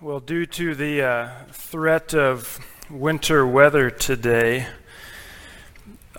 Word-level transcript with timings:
Well, 0.00 0.20
due 0.20 0.46
to 0.46 0.76
the 0.76 1.02
uh, 1.02 1.30
threat 1.50 2.14
of 2.14 2.60
winter 2.88 3.44
weather 3.44 3.90
today, 3.90 4.68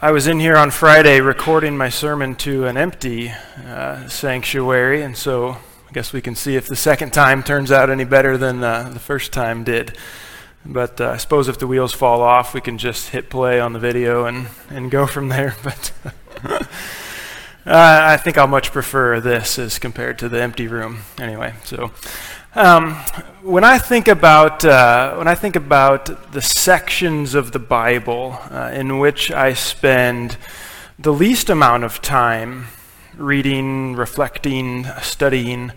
I 0.02 0.12
was 0.12 0.28
in 0.28 0.42
here 0.42 0.58
on 0.58 0.72
Friday 0.72 1.22
recording 1.22 1.78
my 1.78 1.88
sermon 1.88 2.36
to 2.38 2.66
an 2.66 2.76
empty 2.76 3.32
uh, 3.66 4.10
sanctuary, 4.10 5.02
and 5.02 5.16
so 5.16 5.52
I 5.52 5.94
guess 5.94 6.12
we 6.12 6.20
can 6.20 6.36
see 6.36 6.58
if 6.58 6.68
the 6.68 6.76
second 6.76 7.14
time 7.14 7.42
turns 7.42 7.72
out 7.72 7.90
any 7.90 8.04
better 8.04 8.38
than 8.38 8.62
uh, 8.62 8.90
the 8.90 9.00
first 9.00 9.32
time 9.32 9.64
did. 9.64 9.98
But 10.66 11.00
uh, 11.00 11.12
I 11.12 11.18
suppose 11.18 11.48
if 11.48 11.58
the 11.58 11.68
wheels 11.68 11.94
fall 11.94 12.22
off, 12.22 12.54
we 12.54 12.60
can 12.60 12.78
just 12.78 13.12
hit 13.12 13.30
play 13.30 13.62
on 13.62 13.72
the 13.72 13.80
video 13.80 14.26
and, 14.26 14.48
and 14.70 14.92
go 14.92 15.08
from 15.08 15.30
there. 15.30 15.56
But 15.64 15.94
uh, 16.44 16.66
I 17.66 18.18
think 18.18 18.38
I'll 18.38 18.48
much 18.48 18.74
prefer 18.74 19.22
this 19.22 19.58
as 19.58 19.80
compared 19.80 20.20
to 20.20 20.28
the 20.28 20.42
empty 20.42 20.68
room. 20.68 21.04
Anyway, 21.18 21.54
so. 21.64 21.92
Um, 22.56 22.96
when 23.44 23.64
I 23.64 23.78
think 23.78 24.08
about 24.08 24.66
uh, 24.66 25.14
when 25.18 25.28
I 25.28 25.36
think 25.36 25.56
about 25.56 26.32
the 26.32 26.42
sections 26.42 27.36
of 27.36 27.52
the 27.52 27.60
Bible 27.60 28.40
uh, 28.50 28.72
in 28.74 28.98
which 28.98 29.30
I 29.30 29.54
spend 29.54 30.36
the 30.98 31.14
least 31.14 31.52
amount 31.52 31.84
of 31.84 32.02
time 32.02 32.66
reading, 33.16 33.96
reflecting, 33.96 34.86
studying, 35.00 35.74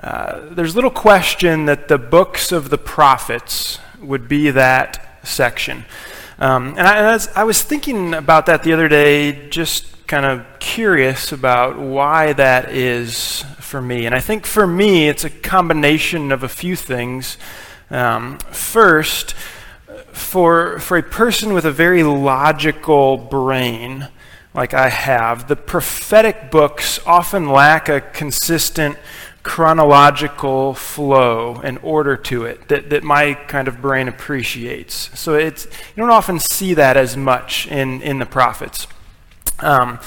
uh, 0.00 0.50
there's 0.50 0.76
little 0.76 0.88
question 0.88 1.64
that 1.64 1.88
the 1.88 1.98
books 1.98 2.52
of 2.52 2.70
the 2.70 2.78
prophets 2.78 3.80
would 4.00 4.28
be 4.28 4.50
that 4.50 5.18
section. 5.24 5.84
Um, 6.38 6.74
and, 6.78 6.86
I, 6.86 7.18
I, 7.34 7.42
was, 7.42 7.62
thinking 7.62 8.14
about 8.14 8.46
that 8.46 8.62
the 8.62 8.72
other 8.72 8.88
day, 8.88 9.48
just 9.48 9.93
kind 10.14 10.26
of 10.26 10.46
curious 10.60 11.32
about 11.32 11.76
why 11.76 12.32
that 12.32 12.70
is 12.70 13.44
for 13.58 13.82
me. 13.82 14.06
And 14.06 14.14
I 14.14 14.20
think 14.20 14.46
for 14.46 14.64
me, 14.64 15.08
it's 15.08 15.24
a 15.24 15.30
combination 15.30 16.30
of 16.30 16.44
a 16.44 16.48
few 16.48 16.76
things. 16.76 17.36
Um, 17.90 18.38
first, 18.52 19.34
for, 20.12 20.78
for 20.78 20.98
a 20.98 21.02
person 21.02 21.52
with 21.52 21.64
a 21.64 21.72
very 21.72 22.04
logical 22.04 23.16
brain, 23.16 24.06
like 24.54 24.72
I 24.72 24.88
have, 24.88 25.48
the 25.48 25.56
prophetic 25.56 26.48
books 26.48 27.00
often 27.04 27.48
lack 27.48 27.88
a 27.88 28.00
consistent 28.00 28.96
chronological 29.42 30.74
flow 30.74 31.60
and 31.64 31.76
order 31.82 32.16
to 32.16 32.44
it 32.44 32.68
that, 32.68 32.90
that 32.90 33.02
my 33.02 33.34
kind 33.34 33.66
of 33.66 33.82
brain 33.82 34.06
appreciates. 34.06 35.10
So 35.18 35.34
it's, 35.34 35.64
you 35.64 35.96
don't 35.96 36.10
often 36.10 36.38
see 36.38 36.74
that 36.74 36.96
as 36.96 37.16
much 37.16 37.66
in, 37.66 38.00
in 38.00 38.20
the 38.20 38.26
prophets. 38.26 38.86
Um, 39.64 39.98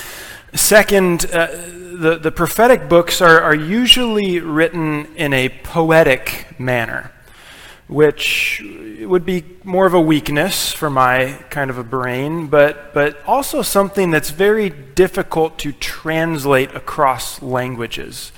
second, 0.53 1.25
uh, 1.33 1.47
the, 1.47 2.19
the 2.21 2.31
prophetic 2.31 2.87
books 2.87 3.21
are, 3.21 3.41
are 3.41 3.55
usually 3.55 4.39
written 4.39 5.07
in 5.15 5.33
a 5.33 5.49
poetic 5.49 6.59
manner, 6.59 7.11
which 7.87 8.61
would 8.99 9.25
be 9.25 9.43
more 9.63 9.87
of 9.87 9.95
a 9.95 9.99
weakness 10.01 10.71
for 10.71 10.91
my 10.91 11.43
kind 11.49 11.71
of 11.71 11.79
a 11.79 11.83
brain, 11.83 12.45
but, 12.47 12.93
but 12.93 13.17
also 13.25 13.63
something 13.63 14.11
that's 14.11 14.29
very 14.29 14.69
difficult 14.69 15.57
to 15.57 15.71
translate 15.71 16.75
across 16.75 17.41
languages. 17.41 18.31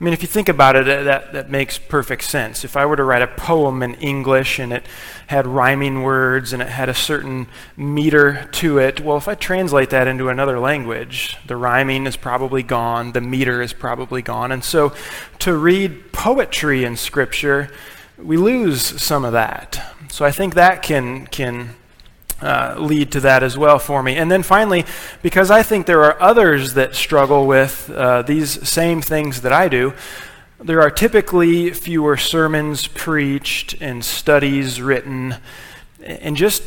I 0.00 0.04
mean, 0.04 0.14
if 0.14 0.22
you 0.22 0.28
think 0.28 0.48
about 0.48 0.76
it, 0.76 0.86
that, 0.86 1.34
that 1.34 1.50
makes 1.50 1.76
perfect 1.76 2.22
sense. 2.22 2.64
If 2.64 2.74
I 2.74 2.86
were 2.86 2.96
to 2.96 3.04
write 3.04 3.20
a 3.20 3.26
poem 3.26 3.82
in 3.82 3.96
English 3.96 4.60
and 4.60 4.72
it 4.72 4.86
had 5.28 5.46
rhyming 5.46 6.02
words 6.02 6.54
and 6.54 6.62
it 6.62 6.68
had 6.68 6.88
a 6.88 6.94
certain 6.94 7.46
meter 7.76 8.48
to 8.50 8.78
it, 8.78 8.98
well, 8.98 9.18
if 9.18 9.28
I 9.28 9.34
translate 9.34 9.90
that 9.90 10.08
into 10.08 10.30
another 10.30 10.58
language, 10.58 11.36
the 11.46 11.54
rhyming 11.54 12.06
is 12.06 12.16
probably 12.16 12.62
gone, 12.62 13.12
the 13.12 13.20
meter 13.20 13.60
is 13.60 13.74
probably 13.74 14.22
gone. 14.22 14.50
And 14.52 14.64
so 14.64 14.94
to 15.40 15.54
read 15.54 16.12
poetry 16.12 16.82
in 16.82 16.96
Scripture, 16.96 17.70
we 18.16 18.38
lose 18.38 18.82
some 18.82 19.22
of 19.22 19.32
that. 19.32 19.94
So 20.10 20.24
I 20.24 20.30
think 20.30 20.54
that 20.54 20.82
can, 20.82 21.26
can 21.26 21.76
uh, 22.40 22.76
lead 22.78 23.12
to 23.12 23.20
that 23.20 23.42
as 23.42 23.58
well 23.58 23.78
for 23.78 24.02
me. 24.02 24.16
And 24.16 24.30
then 24.30 24.42
finally, 24.42 24.86
because 25.20 25.50
I 25.50 25.62
think 25.62 25.84
there 25.84 26.04
are 26.04 26.18
others 26.22 26.72
that 26.72 26.94
struggle 26.94 27.46
with 27.46 27.90
uh, 27.90 28.22
these 28.22 28.66
same 28.66 29.02
things 29.02 29.42
that 29.42 29.52
I 29.52 29.68
do, 29.68 29.92
there 30.60 30.80
are 30.80 30.90
typically 30.90 31.70
fewer 31.70 32.16
sermons 32.16 32.86
preached 32.88 33.80
and 33.80 34.04
studies 34.04 34.82
written, 34.82 35.36
and 36.02 36.36
just 36.36 36.62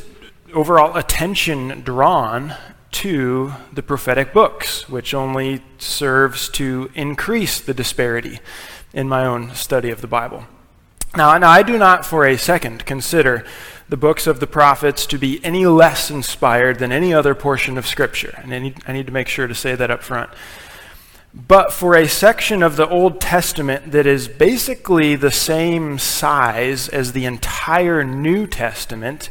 overall 0.54 0.96
attention 0.96 1.82
drawn 1.82 2.56
to 2.92 3.54
the 3.74 3.84
prophetic 3.84 4.34
books, 4.34 4.88
which 4.90 5.14
only 5.14 5.62
serves 5.78 6.50
to 6.50 6.90
increase 6.94 7.60
the 7.60 7.74
disparity 7.74 8.40
in 8.94 9.08
my 9.08 9.26
own 9.26 9.54
study 9.56 9.90
of 9.90 10.02
the 10.02 10.08
Bible. 10.08 10.46
Now, 11.16 11.38
now 11.38 11.50
I 11.50 11.64
do 11.64 11.78
not 11.78 12.06
for 12.06 12.26
a 12.26 12.38
second 12.38 12.86
consider 12.86 13.46
the 13.90 13.98
books 13.98 14.26
of 14.28 14.40
the 14.40 14.48
prophets 14.48 15.06
to 15.08 15.18
be 15.18 15.44
any 15.44 15.66
less 15.66 16.10
inspired 16.10 16.80
than 16.80 16.94
any 16.94 17.14
other 17.14 17.36
portion 17.36 17.78
of 17.78 17.86
Scripture. 17.86 18.40
And 18.42 18.54
I 18.54 18.60
need, 18.60 18.78
I 18.88 18.94
need 18.94 19.08
to 19.08 19.12
make 19.12 19.28
sure 19.28 19.48
to 19.48 19.56
say 19.56 19.76
that 19.76 19.92
up 19.92 20.02
front. 20.02 20.30
But 21.34 21.72
for 21.72 21.96
a 21.96 22.10
section 22.10 22.62
of 22.62 22.76
the 22.76 22.88
Old 22.88 23.22
Testament 23.22 23.94
that 23.94 24.06
is 24.06 24.28
basically 24.28 25.16
the 25.16 25.32
same 25.32 25.98
size 25.98 26.90
as 26.90 27.14
the 27.14 27.26
entire 27.26 28.04
New 28.04 28.48
Testament, 28.48 29.30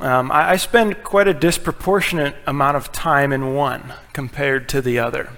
um, 0.00 0.30
I, 0.30 0.50
I 0.50 0.56
spend 0.56 1.02
quite 1.02 1.26
a 1.26 1.32
disproportionate 1.32 2.36
amount 2.46 2.76
of 2.76 2.92
time 2.92 3.32
in 3.32 3.54
one 3.54 3.94
compared 4.12 4.68
to 4.70 4.82
the 4.82 4.98
other. 4.98 5.30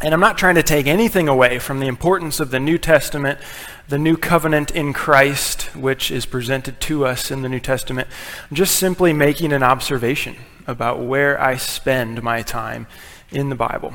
And 0.00 0.14
I'm 0.14 0.20
not 0.20 0.38
trying 0.38 0.54
to 0.56 0.62
take 0.62 0.86
anything 0.86 1.28
away 1.28 1.58
from 1.58 1.80
the 1.80 1.86
importance 1.86 2.38
of 2.38 2.50
the 2.50 2.60
New 2.60 2.78
Testament, 2.78 3.40
the 3.88 3.98
new 3.98 4.16
covenant 4.16 4.70
in 4.70 4.92
Christ, 4.92 5.74
which 5.74 6.10
is 6.10 6.24
presented 6.24 6.80
to 6.82 7.04
us 7.04 7.30
in 7.30 7.42
the 7.42 7.48
New 7.48 7.60
Testament. 7.60 8.08
I'm 8.48 8.56
just 8.56 8.76
simply 8.76 9.12
making 9.12 9.52
an 9.52 9.62
observation 9.62 10.36
about 10.66 11.00
where 11.00 11.40
I 11.40 11.56
spend 11.56 12.22
my 12.22 12.42
time 12.42 12.86
in 13.32 13.48
the 13.48 13.56
Bible. 13.56 13.94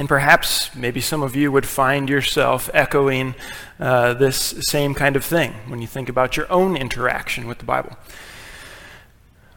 And 0.00 0.08
perhaps 0.08 0.74
maybe 0.74 1.02
some 1.02 1.22
of 1.22 1.36
you 1.36 1.52
would 1.52 1.66
find 1.66 2.08
yourself 2.08 2.70
echoing 2.72 3.34
uh, 3.78 4.14
this 4.14 4.54
same 4.62 4.94
kind 4.94 5.14
of 5.14 5.22
thing 5.22 5.52
when 5.68 5.82
you 5.82 5.86
think 5.86 6.08
about 6.08 6.38
your 6.38 6.50
own 6.50 6.74
interaction 6.74 7.46
with 7.46 7.58
the 7.58 7.66
Bible. 7.66 7.98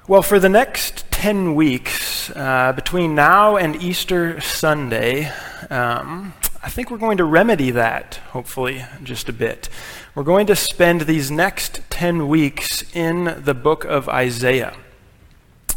Well, 0.06 0.22
for 0.22 0.42
the 0.42 0.50
next 0.50 1.09
10 1.12 1.56
weeks, 1.56 2.30
uh, 2.31 2.74
between 2.74 3.16
now 3.16 3.56
and 3.56 3.81
Easter 3.81 4.42
Sunday, 4.42 5.31
um, 5.70 6.34
I 6.62 6.68
think 6.68 6.92
we're 6.92 6.98
going 6.98 7.20
to 7.20 7.24
remedy 7.24 7.72
that, 7.72 8.16
hopefully, 8.31 8.84
just 9.02 9.30
a 9.30 9.34
bit. 9.34 9.70
We're 10.14 10.24
going 10.24 10.48
to 10.48 10.58
spend 10.58 11.04
these 11.04 11.31
next 11.31 11.90
10 11.90 12.28
weeks 12.28 12.84
in 12.94 13.42
the 13.46 13.54
book 13.54 13.86
of 13.86 14.10
Isaiah. 14.10 14.75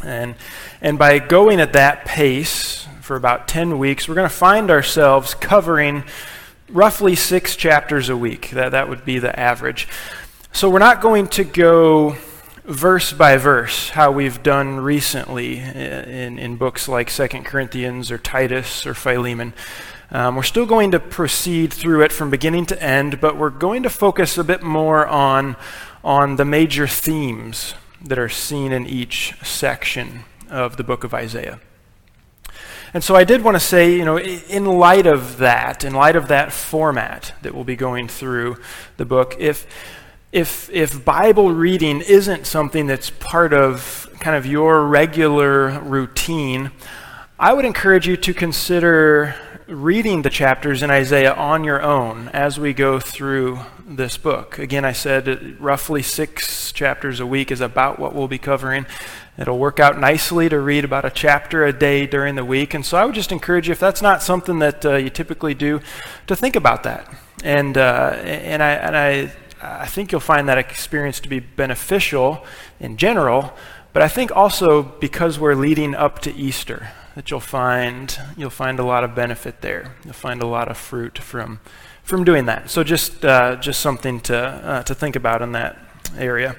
And, 0.02 0.34
and 0.80 0.98
by 0.98 1.20
going 1.20 1.60
at 1.60 1.72
that 1.74 2.04
pace 2.04 2.88
for 3.06 3.14
about 3.14 3.46
10 3.46 3.78
weeks, 3.78 4.08
we're 4.08 4.16
going 4.16 4.28
to 4.28 4.34
find 4.34 4.68
ourselves 4.68 5.32
covering 5.32 6.02
roughly 6.68 7.14
six 7.14 7.54
chapters 7.54 8.08
a 8.08 8.16
week. 8.16 8.50
That, 8.50 8.70
that 8.72 8.88
would 8.88 9.04
be 9.04 9.20
the 9.20 9.38
average. 9.38 9.86
So 10.50 10.68
we're 10.68 10.80
not 10.80 11.00
going 11.00 11.28
to 11.28 11.44
go 11.44 12.16
verse 12.64 13.12
by 13.12 13.36
verse, 13.36 13.90
how 13.90 14.10
we've 14.10 14.42
done 14.42 14.80
recently 14.80 15.58
in, 15.60 16.36
in 16.40 16.56
books 16.56 16.88
like 16.88 17.08
Second 17.08 17.44
Corinthians 17.44 18.10
or 18.10 18.18
Titus 18.18 18.84
or 18.84 18.92
Philemon. 18.92 19.54
Um, 20.10 20.34
we're 20.34 20.42
still 20.42 20.66
going 20.66 20.90
to 20.90 20.98
proceed 20.98 21.72
through 21.72 22.02
it 22.02 22.10
from 22.10 22.28
beginning 22.28 22.66
to 22.66 22.82
end, 22.82 23.20
but 23.20 23.36
we're 23.36 23.50
going 23.50 23.84
to 23.84 23.90
focus 23.90 24.36
a 24.36 24.42
bit 24.42 24.64
more 24.64 25.06
on, 25.06 25.54
on 26.02 26.34
the 26.34 26.44
major 26.44 26.88
themes 26.88 27.74
that 28.04 28.18
are 28.18 28.28
seen 28.28 28.72
in 28.72 28.84
each 28.84 29.34
section 29.44 30.24
of 30.50 30.76
the 30.76 30.82
book 30.82 31.04
of 31.04 31.14
Isaiah. 31.14 31.60
And 32.96 33.04
so 33.04 33.14
I 33.14 33.24
did 33.24 33.44
want 33.44 33.56
to 33.56 33.60
say, 33.60 33.94
you 33.94 34.06
know, 34.06 34.18
in 34.18 34.64
light 34.64 35.06
of 35.06 35.36
that, 35.36 35.84
in 35.84 35.92
light 35.92 36.16
of 36.16 36.28
that 36.28 36.50
format 36.50 37.34
that 37.42 37.54
we'll 37.54 37.62
be 37.62 37.76
going 37.76 38.08
through 38.08 38.56
the 38.96 39.04
book, 39.04 39.36
if 39.38 39.66
if 40.32 40.70
if 40.70 41.04
Bible 41.04 41.52
reading 41.52 42.00
isn't 42.00 42.46
something 42.46 42.86
that's 42.86 43.10
part 43.10 43.52
of 43.52 44.08
kind 44.18 44.34
of 44.34 44.46
your 44.46 44.86
regular 44.86 45.78
routine, 45.80 46.70
I 47.38 47.52
would 47.52 47.66
encourage 47.66 48.08
you 48.08 48.16
to 48.16 48.32
consider 48.32 49.34
reading 49.66 50.22
the 50.22 50.30
chapters 50.30 50.82
in 50.82 50.90
Isaiah 50.90 51.34
on 51.34 51.64
your 51.64 51.82
own 51.82 52.28
as 52.28 52.58
we 52.58 52.72
go 52.72 52.98
through 52.98 53.58
this 53.86 54.16
book. 54.16 54.58
Again, 54.58 54.86
I 54.86 54.92
said 54.92 55.60
roughly 55.60 56.02
six 56.02 56.72
chapters 56.72 57.20
a 57.20 57.26
week 57.26 57.52
is 57.52 57.60
about 57.60 57.98
what 57.98 58.14
we'll 58.14 58.26
be 58.26 58.38
covering. 58.38 58.86
It'll 59.38 59.58
work 59.58 59.80
out 59.80 60.00
nicely 60.00 60.48
to 60.48 60.58
read 60.58 60.84
about 60.84 61.04
a 61.04 61.10
chapter 61.10 61.64
a 61.64 61.72
day 61.72 62.06
during 62.06 62.36
the 62.36 62.44
week. 62.44 62.74
And 62.74 62.84
so 62.84 62.96
I 62.96 63.04
would 63.04 63.14
just 63.14 63.32
encourage 63.32 63.68
you, 63.68 63.72
if 63.72 63.80
that's 63.80 64.02
not 64.02 64.22
something 64.22 64.58
that 64.60 64.84
uh, 64.84 64.96
you 64.96 65.10
typically 65.10 65.54
do, 65.54 65.80
to 66.26 66.34
think 66.34 66.56
about 66.56 66.82
that. 66.84 67.14
And, 67.44 67.76
uh, 67.76 68.16
and, 68.22 68.62
I, 68.62 68.70
and 68.72 68.96
I, 68.96 69.32
I 69.60 69.86
think 69.86 70.10
you'll 70.12 70.20
find 70.20 70.48
that 70.48 70.58
experience 70.58 71.20
to 71.20 71.28
be 71.28 71.40
beneficial 71.40 72.44
in 72.80 72.96
general, 72.96 73.54
but 73.92 74.02
I 74.02 74.08
think 74.08 74.34
also 74.34 74.82
because 74.82 75.38
we're 75.38 75.54
leading 75.54 75.94
up 75.94 76.20
to 76.20 76.34
Easter 76.34 76.88
that 77.14 77.30
you'll 77.30 77.40
find 77.40 78.18
you'll 78.36 78.50
find 78.50 78.78
a 78.78 78.84
lot 78.84 79.02
of 79.02 79.14
benefit 79.14 79.62
there. 79.62 79.96
You'll 80.04 80.12
find 80.12 80.42
a 80.42 80.46
lot 80.46 80.68
of 80.68 80.76
fruit 80.76 81.18
from 81.18 81.60
from 82.02 82.24
doing 82.24 82.44
that. 82.44 82.70
So 82.70 82.84
just 82.84 83.24
uh, 83.24 83.56
just 83.56 83.80
something 83.80 84.20
to 84.20 84.36
uh, 84.36 84.82
to 84.82 84.94
think 84.94 85.16
about 85.16 85.40
in 85.42 85.52
that 85.52 85.78
area. 86.18 86.56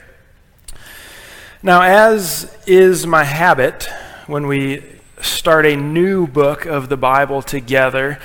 Now, 1.67 1.81
as 1.81 2.55
is 2.65 3.05
my 3.05 3.25
habit, 3.25 3.89
when 4.25 4.47
we 4.47 4.85
start 5.19 5.65
a 5.65 5.75
new 5.75 6.25
book 6.25 6.65
of 6.65 6.87
the 6.87 6.95
Bible 6.95 7.41
together, 7.41 8.19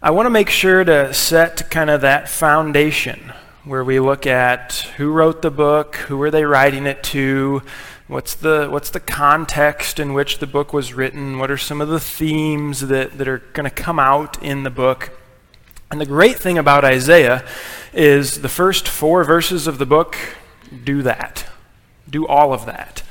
I 0.00 0.12
want 0.12 0.24
to 0.24 0.30
make 0.30 0.48
sure 0.48 0.82
to 0.82 1.12
set 1.12 1.68
kind 1.70 1.90
of 1.90 2.00
that 2.00 2.26
foundation 2.30 3.34
where 3.64 3.84
we 3.84 4.00
look 4.00 4.26
at 4.26 4.72
who 4.96 5.12
wrote 5.12 5.42
the 5.42 5.50
book, 5.50 5.96
who 5.96 6.22
are 6.22 6.30
they 6.30 6.46
writing 6.46 6.86
it 6.86 7.02
to, 7.02 7.60
what's 8.08 8.34
the 8.34 8.68
what's 8.70 8.88
the 8.88 9.00
context 9.00 10.00
in 10.00 10.14
which 10.14 10.38
the 10.38 10.46
book 10.46 10.72
was 10.72 10.94
written, 10.94 11.38
what 11.38 11.50
are 11.50 11.58
some 11.58 11.82
of 11.82 11.88
the 11.88 12.00
themes 12.00 12.80
that, 12.88 13.18
that 13.18 13.28
are 13.28 13.42
going 13.52 13.68
to 13.68 13.70
come 13.70 13.98
out 13.98 14.42
in 14.42 14.62
the 14.62 14.70
book. 14.70 15.10
And 15.90 16.00
the 16.00 16.06
great 16.06 16.38
thing 16.38 16.56
about 16.56 16.86
Isaiah 16.86 17.46
is 17.92 18.40
the 18.40 18.48
first 18.48 18.88
four 18.88 19.22
verses 19.22 19.66
of 19.66 19.76
the 19.76 19.84
book 19.84 20.16
do 20.82 21.02
that 21.02 21.46
do 22.10 22.26
all 22.26 22.52
of 22.52 22.66
that. 22.66 23.02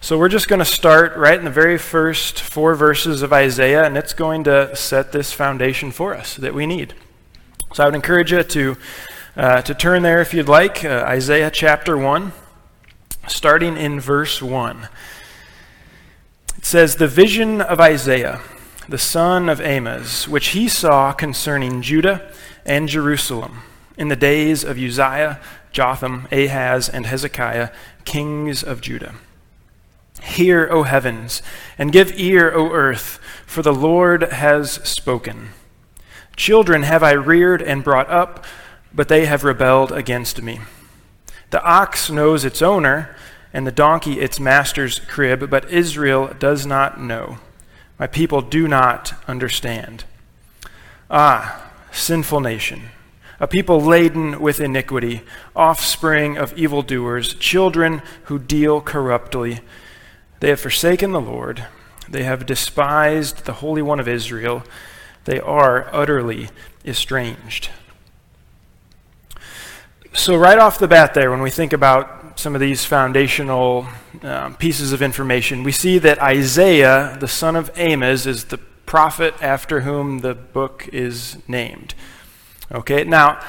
So 0.00 0.18
we're 0.18 0.28
just 0.28 0.48
going 0.48 0.58
to 0.60 0.64
start 0.64 1.16
right 1.16 1.38
in 1.38 1.44
the 1.44 1.50
very 1.50 1.78
first 1.78 2.40
four 2.40 2.74
verses 2.74 3.22
of 3.22 3.32
Isaiah, 3.32 3.84
and 3.84 3.96
it's 3.96 4.12
going 4.12 4.44
to 4.44 4.74
set 4.76 5.12
this 5.12 5.32
foundation 5.32 5.90
for 5.90 6.14
us 6.14 6.36
that 6.36 6.54
we 6.54 6.66
need. 6.66 6.94
So 7.72 7.82
I 7.82 7.86
would 7.86 7.94
encourage 7.94 8.30
you 8.30 8.42
to, 8.42 8.76
uh, 9.36 9.62
to 9.62 9.74
turn 9.74 10.02
there 10.02 10.20
if 10.20 10.32
you'd 10.32 10.48
like, 10.48 10.84
uh, 10.84 11.04
Isaiah 11.06 11.50
chapter 11.50 11.98
1, 11.98 12.32
starting 13.26 13.76
in 13.76 13.98
verse 13.98 14.40
1. 14.40 14.88
It 16.56 16.64
says, 16.64 16.96
The 16.96 17.08
vision 17.08 17.60
of 17.60 17.80
Isaiah, 17.80 18.40
the 18.88 18.98
son 18.98 19.48
of 19.48 19.60
Amoz, 19.60 20.28
which 20.28 20.48
he 20.48 20.68
saw 20.68 21.12
concerning 21.12 21.82
Judah 21.82 22.30
and 22.64 22.88
Jerusalem 22.88 23.62
in 23.96 24.08
the 24.08 24.16
days 24.16 24.62
of 24.62 24.78
Uzziah, 24.78 25.40
Jotham, 25.76 26.26
Ahaz, 26.32 26.88
and 26.88 27.04
Hezekiah 27.04 27.68
kings 28.06 28.62
of 28.62 28.80
Judah. 28.80 29.14
Hear, 30.22 30.66
O 30.70 30.84
heavens, 30.84 31.42
and 31.76 31.92
give 31.92 32.18
ear, 32.18 32.50
O 32.50 32.72
earth, 32.72 33.20
for 33.44 33.60
the 33.60 33.74
Lord 33.74 34.22
has 34.22 34.72
spoken. 34.88 35.50
Children 36.34 36.84
have 36.84 37.02
I 37.02 37.12
reared 37.12 37.60
and 37.60 37.84
brought 37.84 38.08
up, 38.08 38.46
but 38.94 39.08
they 39.08 39.26
have 39.26 39.44
rebelled 39.44 39.92
against 39.92 40.40
me. 40.40 40.60
The 41.50 41.62
ox 41.62 42.08
knows 42.08 42.46
its 42.46 42.62
owner, 42.62 43.14
and 43.52 43.66
the 43.66 43.70
donkey 43.70 44.18
its 44.18 44.40
master's 44.40 44.98
crib, 45.00 45.50
but 45.50 45.70
Israel 45.70 46.34
does 46.38 46.64
not 46.64 46.98
know. 46.98 47.36
My 47.98 48.06
people 48.06 48.40
do 48.40 48.66
not 48.66 49.12
understand. 49.28 50.04
Ah, 51.10 51.70
sinful 51.92 52.40
nation 52.40 52.92
a 53.38 53.46
people 53.46 53.80
laden 53.80 54.40
with 54.40 54.60
iniquity, 54.60 55.22
offspring 55.54 56.38
of 56.38 56.56
evildoers, 56.56 57.34
children 57.34 58.02
who 58.24 58.38
deal 58.38 58.80
corruptly. 58.80 59.60
They 60.40 60.48
have 60.48 60.60
forsaken 60.60 61.12
the 61.12 61.20
Lord, 61.20 61.66
they 62.08 62.24
have 62.24 62.46
despised 62.46 63.44
the 63.44 63.54
Holy 63.54 63.82
One 63.82 64.00
of 64.00 64.08
Israel, 64.08 64.64
they 65.24 65.40
are 65.40 65.88
utterly 65.92 66.48
estranged. 66.84 67.70
So, 70.12 70.34
right 70.36 70.58
off 70.58 70.78
the 70.78 70.88
bat, 70.88 71.12
there, 71.12 71.30
when 71.30 71.42
we 71.42 71.50
think 71.50 71.74
about 71.74 72.38
some 72.40 72.54
of 72.54 72.60
these 72.60 72.84
foundational 72.84 73.86
um, 74.22 74.54
pieces 74.56 74.92
of 74.92 75.02
information, 75.02 75.62
we 75.62 75.72
see 75.72 75.98
that 75.98 76.22
Isaiah, 76.22 77.16
the 77.20 77.28
son 77.28 77.54
of 77.54 77.70
Amoz, 77.76 78.26
is 78.26 78.44
the 78.44 78.58
prophet 78.86 79.34
after 79.42 79.80
whom 79.80 80.20
the 80.20 80.34
book 80.34 80.88
is 80.92 81.36
named. 81.48 81.94
Okay, 82.72 83.04
now, 83.04 83.40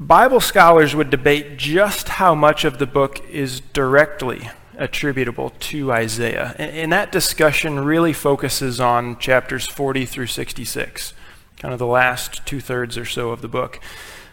Bible 0.00 0.40
scholars 0.40 0.94
would 0.94 1.10
debate 1.10 1.58
just 1.58 2.08
how 2.08 2.34
much 2.34 2.64
of 2.64 2.78
the 2.78 2.86
book 2.86 3.20
is 3.28 3.60
directly 3.60 4.48
attributable 4.76 5.50
to 5.58 5.92
Isaiah. 5.92 6.54
And, 6.56 6.92
that 6.92 7.12
discussion 7.12 7.80
really 7.80 8.12
focuses 8.12 8.80
on 8.80 9.18
chapters 9.18 9.66
40 9.66 10.06
through 10.06 10.28
66, 10.28 11.12
kind 11.58 11.74
of 11.74 11.78
the 11.78 11.86
last 11.86 12.46
two 12.46 12.60
thirds 12.60 12.96
or 12.96 13.04
so 13.04 13.30
of 13.30 13.42
the 13.42 13.48
book. 13.48 13.80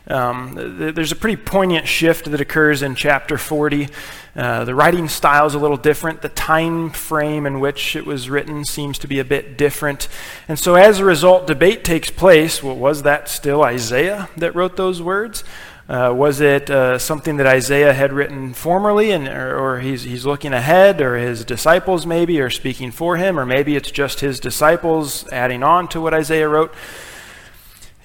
Um, 0.07 0.53
there's 0.93 1.11
a 1.11 1.15
pretty 1.15 1.35
poignant 1.35 1.87
shift 1.87 2.29
that 2.29 2.39
occurs 2.39 2.83
in 2.83 2.95
chapter 2.95 3.37
40. 3.37 3.87
Uh, 4.35 4.65
the 4.65 4.75
writing 4.75 5.07
style 5.07 5.47
is 5.47 5.55
a 5.55 5.59
little 5.59 5.77
different. 5.77 6.21
The 6.21 6.29
time 6.29 6.91
frame 6.91 7.45
in 7.45 7.59
which 7.59 7.95
it 7.95 8.05
was 8.05 8.29
written 8.29 8.65
seems 8.65 8.99
to 8.99 9.07
be 9.07 9.19
a 9.19 9.25
bit 9.25 9.57
different. 9.57 10.07
And 10.47 10.59
so, 10.59 10.75
as 10.75 10.99
a 10.99 11.05
result, 11.05 11.47
debate 11.47 11.83
takes 11.83 12.11
place. 12.11 12.61
Well, 12.61 12.75
was 12.75 13.03
that 13.03 13.29
still 13.29 13.63
Isaiah 13.63 14.29
that 14.37 14.53
wrote 14.53 14.77
those 14.77 15.01
words? 15.01 15.43
Uh, 15.87 16.11
was 16.15 16.41
it 16.41 16.69
uh, 16.69 16.97
something 16.97 17.37
that 17.37 17.45
Isaiah 17.45 17.93
had 17.93 18.11
written 18.11 18.53
formerly, 18.53 19.11
and, 19.11 19.27
or, 19.27 19.55
or, 19.57 19.79
he's, 19.79 20.01
he's 20.01 20.25
looking 20.25 20.51
ahead, 20.51 20.99
or 20.99 21.15
his 21.15 21.45
disciples 21.45 22.07
maybe 22.07 22.41
are 22.41 22.49
speaking 22.49 22.89
for 22.91 23.17
him, 23.17 23.39
or 23.39 23.45
maybe 23.45 23.75
it's 23.75 23.91
just 23.91 24.19
his 24.19 24.39
disciples 24.39 25.27
adding 25.27 25.61
on 25.61 25.87
to 25.89 26.01
what 26.01 26.13
Isaiah 26.13 26.49
wrote? 26.49 26.73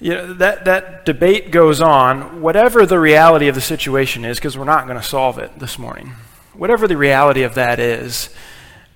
You 0.01 0.15
know, 0.15 0.33
that, 0.33 0.65
that 0.65 1.05
debate 1.05 1.51
goes 1.51 1.79
on, 1.79 2.41
whatever 2.41 2.87
the 2.87 2.99
reality 2.99 3.47
of 3.47 3.53
the 3.53 3.61
situation 3.61 4.25
is, 4.25 4.39
because 4.39 4.57
we're 4.57 4.65
not 4.65 4.87
going 4.87 4.97
to 4.97 5.03
solve 5.03 5.37
it 5.37 5.59
this 5.59 5.77
morning. 5.77 6.13
Whatever 6.53 6.87
the 6.87 6.97
reality 6.97 7.43
of 7.43 7.53
that 7.53 7.79
is, 7.79 8.29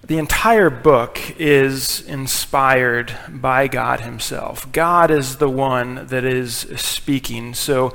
the 0.03 0.17
entire 0.17 0.71
book 0.71 1.19
is 1.39 2.01
inspired 2.07 3.13
by 3.29 3.67
God 3.67 4.01
Himself. 4.01 4.71
God 4.71 5.11
is 5.11 5.37
the 5.37 5.49
one 5.49 6.07
that 6.07 6.23
is 6.23 6.55
speaking. 6.75 7.53
So 7.53 7.93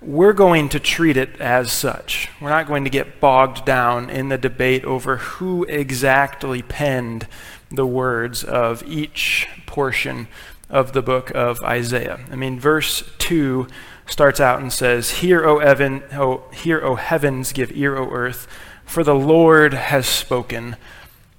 we're 0.00 0.32
going 0.32 0.70
to 0.70 0.80
treat 0.80 1.18
it 1.18 1.38
as 1.38 1.70
such. 1.70 2.30
We're 2.40 2.48
not 2.48 2.66
going 2.66 2.84
to 2.84 2.90
get 2.90 3.20
bogged 3.20 3.66
down 3.66 4.08
in 4.08 4.30
the 4.30 4.38
debate 4.38 4.82
over 4.84 5.18
who 5.18 5.64
exactly 5.64 6.62
penned 6.62 7.26
the 7.70 7.86
words 7.86 8.44
of 8.44 8.82
each 8.86 9.46
portion 9.66 10.28
of 10.68 10.92
the 10.92 11.02
book 11.02 11.30
of 11.34 11.62
Isaiah. 11.62 12.20
I 12.30 12.36
mean, 12.36 12.58
verse 12.58 13.08
2 13.18 13.68
starts 14.06 14.40
out 14.40 14.60
and 14.60 14.72
says, 14.72 15.10
Hear, 15.10 15.44
O, 15.44 15.58
Evan, 15.58 16.02
o, 16.12 16.44
hear, 16.52 16.80
o 16.84 16.96
heavens, 16.96 17.52
give 17.52 17.70
ear, 17.72 17.96
O 17.96 18.10
earth, 18.10 18.46
for 18.84 19.04
the 19.04 19.14
Lord 19.14 19.74
has 19.74 20.06
spoken. 20.06 20.76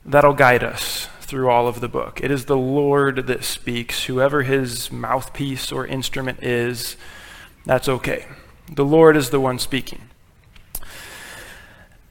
That'll 0.06 0.34
guide 0.34 0.64
us 0.64 1.08
through 1.22 1.50
all 1.50 1.68
of 1.68 1.82
the 1.82 1.90
book. 1.90 2.22
It 2.24 2.32
is 2.32 2.46
the 2.46 2.58
Lord 2.58 3.28
that 3.28 3.44
speaks. 3.44 4.06
Whoever 4.06 4.44
his 4.44 4.92
mouthpiece 4.92 5.72
or 5.72 5.86
instrument 5.86 6.42
is, 6.42 6.96
that's 7.66 7.90
okay. 7.90 8.26
The 8.72 8.86
Lord 8.86 9.18
is 9.18 9.30
the 9.30 9.40
one 9.40 9.60
speaking. 9.60 10.10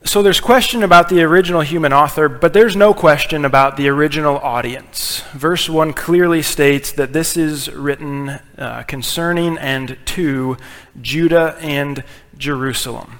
So 0.07 0.23
there's 0.23 0.39
question 0.39 0.85
about 0.85 1.09
the 1.09 1.25
original 1.25 1.63
human 1.63 1.93
author, 1.93 2.29
but 2.29 2.53
there's 2.53 2.77
no 2.77 2.95
question 2.95 3.45
about 3.45 3.77
the 3.77 3.89
original 3.89 4.39
audience. 4.39 5.23
Verse 5.33 5.69
1 5.69 5.95
clearly 5.95 6.43
states 6.43 6.93
that 6.93 7.13
this 7.13 7.37
is 7.37 7.69
written 7.73 8.29
uh, 8.57 8.85
concerning 8.87 9.59
and 9.59 9.99
to 10.07 10.59
Judah 11.03 11.57
and 11.61 12.05
Jerusalem. 12.39 13.19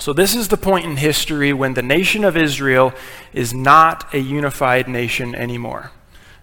So 0.00 0.14
this 0.14 0.34
is 0.34 0.48
the 0.48 0.56
point 0.56 0.86
in 0.86 0.96
history 0.96 1.52
when 1.52 1.74
the 1.74 1.82
nation 1.82 2.24
of 2.24 2.38
Israel 2.38 2.94
is 3.34 3.52
not 3.52 4.12
a 4.14 4.18
unified 4.18 4.88
nation 4.88 5.34
anymore. 5.34 5.92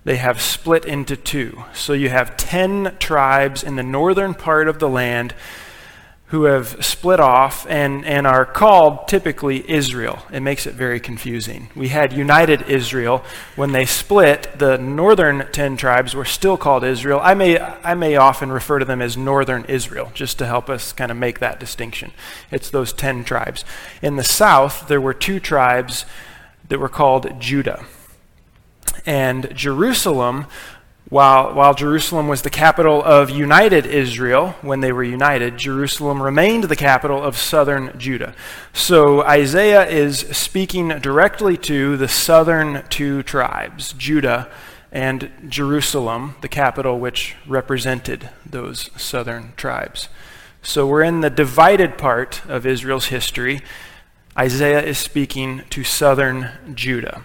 They 0.03 0.17
have 0.17 0.43
split 0.43 0.86
into 0.86 1.17
two. 1.17 1.63
So 1.74 1.93
you 1.93 2.10
have 2.10 2.38
10 2.38 2.98
tribes 3.00 3.63
in 3.63 3.77
the 3.77 3.84
northern 3.84 4.36
part 4.36 4.67
of 4.67 4.77
the 4.77 4.89
land 4.89 5.34
who 6.29 6.46
have 6.46 6.84
split 6.84 7.20
off 7.20 7.67
and, 7.70 8.03
and 8.03 8.25
are 8.25 8.46
called 8.46 9.08
typically 9.08 9.70
Israel. 9.70 10.20
It 10.32 10.39
makes 10.39 10.65
it 10.65 10.74
very 10.74 11.00
confusing. 11.00 11.70
We 11.75 11.89
had 11.89 12.13
United 12.13 12.63
Israel. 12.63 13.24
When 13.55 13.74
they 13.74 13.86
split, 13.86 14.58
the 14.58 14.77
northern 14.77 15.48
10 15.51 15.77
tribes 15.77 16.15
were 16.15 16.25
still 16.25 16.58
called 16.58 16.84
Israel. 16.84 17.20
I 17.22 17.36
may, 17.36 17.60
I 17.60 17.94
may 17.94 18.15
often 18.15 18.51
refer 18.51 18.79
to 18.79 18.86
them 18.86 19.03
as 19.03 19.15
northern 19.15 19.65
Israel, 19.65 20.12
just 20.15 20.39
to 20.39 20.48
help 20.48 20.67
us 20.67 20.94
kind 20.94 21.12
of 21.12 21.17
make 21.17 21.39
that 21.39 21.60
distinction. 21.60 22.12
It's 22.50 22.72
those 22.72 22.91
10 22.91 23.24
tribes. 23.24 23.63
In 24.01 24.15
the 24.15 24.24
south, 24.24 24.88
there 24.88 25.01
were 25.01 25.13
two 25.13 25.39
tribes 25.39 26.08
that 26.70 26.79
were 26.79 26.89
called 26.89 27.39
Judah. 27.39 27.86
And 29.05 29.55
Jerusalem 29.55 30.48
while, 31.09 31.53
while 31.53 31.75
Jerusalem 31.75 32.27
was 32.27 32.41
the 32.41 32.50
capital 32.50 33.03
of 33.03 33.29
united 33.29 33.85
Israel, 33.85 34.55
when 34.62 34.79
they 34.79 34.91
were 34.91 35.03
united, 35.03 35.57
Jerusalem 35.57 36.21
remained 36.21 36.63
the 36.63 36.75
capital 36.75 37.24
of 37.24 37.38
southern 37.38 37.97
Judah. 38.00 38.33
So 38.74 39.21
Isaiah 39.21 39.88
is 39.88 40.19
speaking 40.19 40.88
directly 40.88 41.57
to 41.57 41.95
the 41.95 42.07
southern 42.07 42.83
two 42.89 43.21
tribes, 43.21 43.93
Judah 43.93 44.50
and 44.91 45.31
Jerusalem, 45.47 46.35
the 46.41 46.47
capital 46.47 46.97
which 47.00 47.35
represented 47.45 48.29
those 48.43 48.89
southern 48.97 49.53
tribes. 49.57 50.09
So 50.63 50.88
we're 50.88 51.03
in 51.03 51.21
the 51.21 51.29
divided 51.29 52.00
part 52.00 52.41
of 52.47 52.65
Israel's 52.65 53.07
history. 53.07 53.62
Isaiah 54.35 54.81
is 54.81 54.97
speaking 54.97 55.62
to 55.69 55.83
southern 55.83 56.50
Judah. 56.74 57.24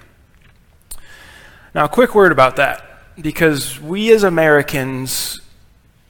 Now, 1.75 1.85
a 1.87 1.89
quick 1.89 2.15
word 2.15 2.33
about 2.33 2.57
that 2.57 2.90
because 3.21 3.81
we 3.81 4.13
as 4.13 4.23
Americans 4.23 5.41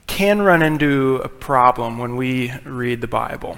can 0.07 0.43
run 0.43 0.63
into 0.63 1.21
a 1.23 1.29
problem 1.29 1.99
when 1.99 2.17
we 2.17 2.53
read 2.65 3.01
the 3.01 3.07
Bible. 3.07 3.57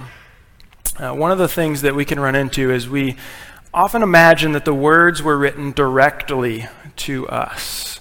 Uh, 0.98 1.12
one 1.12 1.30
of 1.30 1.38
the 1.38 1.48
things 1.48 1.80
that 1.82 1.94
we 1.94 2.04
can 2.04 2.20
run 2.20 2.34
into 2.34 2.70
is 2.70 2.88
we 2.88 3.16
often 3.72 4.02
imagine 4.02 4.52
that 4.52 4.66
the 4.66 4.74
words 4.74 5.22
were 5.22 5.38
written 5.38 5.72
directly 5.72 6.66
to 6.96 7.26
us. 7.28 8.00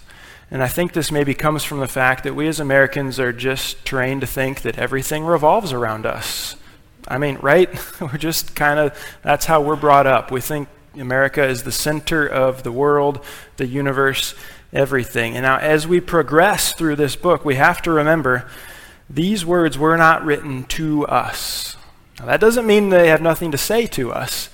And 0.51 0.61
I 0.61 0.67
think 0.67 0.91
this 0.91 1.11
maybe 1.11 1.33
comes 1.33 1.63
from 1.63 1.79
the 1.79 1.87
fact 1.87 2.25
that 2.25 2.35
we 2.35 2.49
as 2.49 2.59
Americans 2.59 3.19
are 3.21 3.31
just 3.31 3.85
trained 3.85 4.19
to 4.19 4.27
think 4.27 4.61
that 4.63 4.77
everything 4.77 5.23
revolves 5.23 5.71
around 5.71 6.05
us. 6.05 6.57
I 7.07 7.17
mean, 7.17 7.37
right? 7.41 7.69
we're 8.01 8.17
just 8.17 8.53
kind 8.53 8.79
of, 8.79 9.17
that's 9.21 9.45
how 9.45 9.61
we're 9.61 9.77
brought 9.77 10.07
up. 10.07 10.29
We 10.29 10.41
think 10.41 10.67
America 10.95 11.47
is 11.47 11.63
the 11.63 11.71
center 11.71 12.27
of 12.27 12.63
the 12.63 12.71
world, 12.71 13.23
the 13.55 13.65
universe, 13.65 14.35
everything. 14.73 15.35
And 15.35 15.43
now, 15.43 15.57
as 15.57 15.87
we 15.87 15.99
progress 15.99 16.73
through 16.73 16.95
this 16.95 17.15
book, 17.15 17.43
we 17.43 17.55
have 17.55 17.81
to 17.83 17.91
remember 17.91 18.49
these 19.09 19.45
words 19.45 19.77
were 19.77 19.97
not 19.97 20.23
written 20.23 20.63
to 20.65 21.05
us. 21.07 21.75
Now, 22.19 22.25
that 22.27 22.39
doesn't 22.39 22.67
mean 22.67 22.89
they 22.89 23.09
have 23.09 23.21
nothing 23.21 23.51
to 23.51 23.57
say 23.57 23.87
to 23.87 24.11
us, 24.11 24.49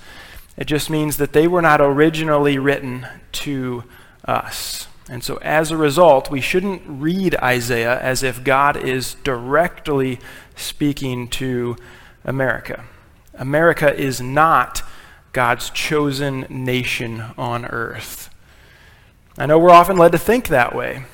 it 0.56 0.66
just 0.66 0.90
means 0.90 1.18
that 1.18 1.32
they 1.32 1.46
were 1.46 1.62
not 1.62 1.80
originally 1.80 2.58
written 2.58 3.06
to 3.32 3.84
us. 4.24 4.88
And 5.08 5.22
so, 5.22 5.36
as 5.36 5.70
a 5.70 5.76
result, 5.76 6.30
we 6.30 6.40
shouldn't 6.40 6.82
read 6.86 7.34
Isaiah 7.36 7.98
as 8.00 8.22
if 8.22 8.44
God 8.44 8.76
is 8.76 9.14
directly 9.22 10.18
speaking 10.56 11.28
to 11.28 11.76
America. 12.24 12.84
America 13.34 13.94
is 13.94 14.20
not 14.20 14.82
God's 15.32 15.70
chosen 15.70 16.44
nation 16.48 17.22
on 17.38 17.64
earth. 17.66 18.27
I 19.40 19.46
know 19.46 19.56
we're 19.56 19.70
often 19.70 19.96
led 19.96 20.10
to 20.12 20.18
think 20.18 20.48
that 20.48 20.74
way, 20.74 21.04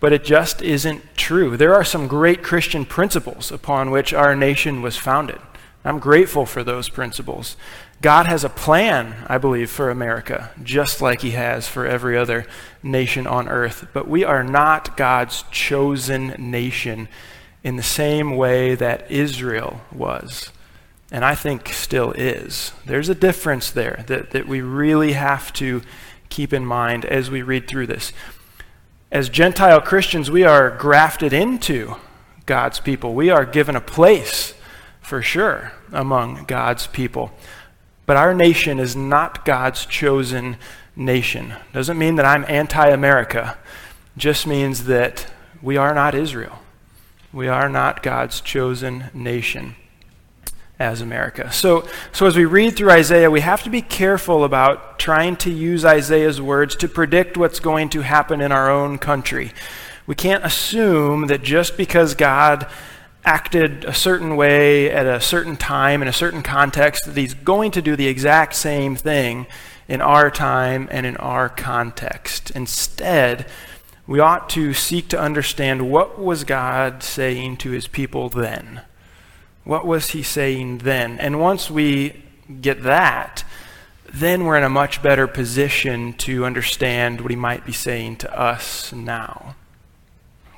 but 0.00 0.12
it 0.12 0.24
just 0.24 0.60
isn't 0.60 1.16
true. 1.16 1.56
There 1.56 1.72
are 1.72 1.84
some 1.84 2.08
great 2.08 2.42
Christian 2.42 2.84
principles 2.84 3.52
upon 3.52 3.92
which 3.92 4.12
our 4.12 4.34
nation 4.34 4.82
was 4.82 4.96
founded. 4.96 5.38
I'm 5.84 6.00
grateful 6.00 6.46
for 6.46 6.64
those 6.64 6.88
principles. 6.88 7.56
God 8.02 8.26
has 8.26 8.42
a 8.42 8.48
plan, 8.48 9.24
I 9.28 9.38
believe, 9.38 9.70
for 9.70 9.88
America, 9.88 10.50
just 10.64 11.00
like 11.00 11.20
He 11.20 11.30
has 11.32 11.68
for 11.68 11.86
every 11.86 12.18
other 12.18 12.44
nation 12.82 13.24
on 13.24 13.48
earth. 13.48 13.86
But 13.92 14.08
we 14.08 14.24
are 14.24 14.42
not 14.42 14.96
God's 14.96 15.44
chosen 15.52 16.34
nation 16.38 17.08
in 17.62 17.76
the 17.76 17.84
same 17.84 18.36
way 18.36 18.74
that 18.74 19.08
Israel 19.12 19.80
was. 19.92 20.50
And 21.12 21.24
I 21.24 21.36
think 21.36 21.68
still 21.68 22.10
is. 22.12 22.72
There's 22.84 23.08
a 23.08 23.14
difference 23.14 23.70
there 23.70 24.02
that, 24.08 24.32
that 24.32 24.48
we 24.48 24.60
really 24.60 25.12
have 25.12 25.52
to 25.54 25.82
keep 26.28 26.52
in 26.52 26.64
mind 26.64 27.04
as 27.04 27.30
we 27.30 27.42
read 27.42 27.68
through 27.68 27.86
this. 27.86 28.12
As 29.10 29.28
Gentile 29.28 29.80
Christians, 29.80 30.30
we 30.30 30.42
are 30.44 30.70
grafted 30.70 31.32
into 31.32 31.96
God's 32.46 32.80
people. 32.80 33.14
We 33.14 33.30
are 33.30 33.44
given 33.44 33.76
a 33.76 33.80
place, 33.80 34.54
for 35.00 35.22
sure, 35.22 35.72
among 35.92 36.44
God's 36.44 36.86
people. 36.86 37.32
But 38.06 38.16
our 38.16 38.34
nation 38.34 38.78
is 38.78 38.96
not 38.96 39.44
God's 39.44 39.86
chosen 39.86 40.56
nation. 40.96 41.54
Doesn't 41.72 41.98
mean 41.98 42.16
that 42.16 42.26
I'm 42.26 42.44
anti 42.48 42.88
America, 42.88 43.56
just 44.16 44.46
means 44.46 44.84
that 44.84 45.32
we 45.62 45.76
are 45.76 45.94
not 45.94 46.14
Israel. 46.14 46.58
We 47.32 47.48
are 47.48 47.68
not 47.68 48.02
God's 48.02 48.40
chosen 48.40 49.10
nation 49.14 49.76
as 50.78 51.00
America. 51.00 51.52
So, 51.52 51.86
so 52.12 52.26
as 52.26 52.36
we 52.36 52.44
read 52.44 52.76
through 52.76 52.90
Isaiah, 52.90 53.30
we 53.30 53.40
have 53.40 53.62
to 53.62 53.70
be 53.70 53.82
careful 53.82 54.44
about 54.44 54.98
trying 54.98 55.36
to 55.36 55.50
use 55.50 55.84
Isaiah's 55.84 56.40
words 56.40 56.74
to 56.76 56.88
predict 56.88 57.36
what's 57.36 57.60
going 57.60 57.90
to 57.90 58.00
happen 58.00 58.40
in 58.40 58.50
our 58.50 58.70
own 58.70 58.98
country. 58.98 59.52
We 60.06 60.14
can't 60.14 60.44
assume 60.44 61.28
that 61.28 61.42
just 61.42 61.76
because 61.76 62.14
God 62.14 62.66
acted 63.24 63.84
a 63.84 63.94
certain 63.94 64.36
way 64.36 64.90
at 64.90 65.06
a 65.06 65.20
certain 65.20 65.56
time 65.56 66.02
in 66.02 66.08
a 66.08 66.12
certain 66.12 66.42
context 66.42 67.06
that 67.06 67.16
he's 67.16 67.34
going 67.34 67.70
to 67.70 67.80
do 67.80 67.96
the 67.96 68.08
exact 68.08 68.54
same 68.54 68.96
thing 68.96 69.46
in 69.88 70.00
our 70.00 70.30
time 70.30 70.88
and 70.90 71.06
in 71.06 71.16
our 71.18 71.48
context. 71.48 72.50
Instead, 72.50 73.46
we 74.06 74.20
ought 74.20 74.50
to 74.50 74.74
seek 74.74 75.08
to 75.08 75.18
understand 75.18 75.90
what 75.90 76.18
was 76.18 76.44
God 76.44 77.02
saying 77.02 77.56
to 77.58 77.70
his 77.70 77.86
people 77.86 78.28
then? 78.28 78.82
What 79.64 79.86
was 79.86 80.10
he 80.10 80.22
saying 80.22 80.78
then? 80.78 81.18
And 81.18 81.40
once 81.40 81.70
we 81.70 82.22
get 82.60 82.82
that, 82.82 83.44
then 84.12 84.44
we're 84.44 84.58
in 84.58 84.62
a 84.62 84.68
much 84.68 85.02
better 85.02 85.26
position 85.26 86.12
to 86.14 86.44
understand 86.44 87.20
what 87.20 87.30
he 87.30 87.36
might 87.36 87.64
be 87.64 87.72
saying 87.72 88.16
to 88.16 88.38
us 88.38 88.92
now. 88.92 89.56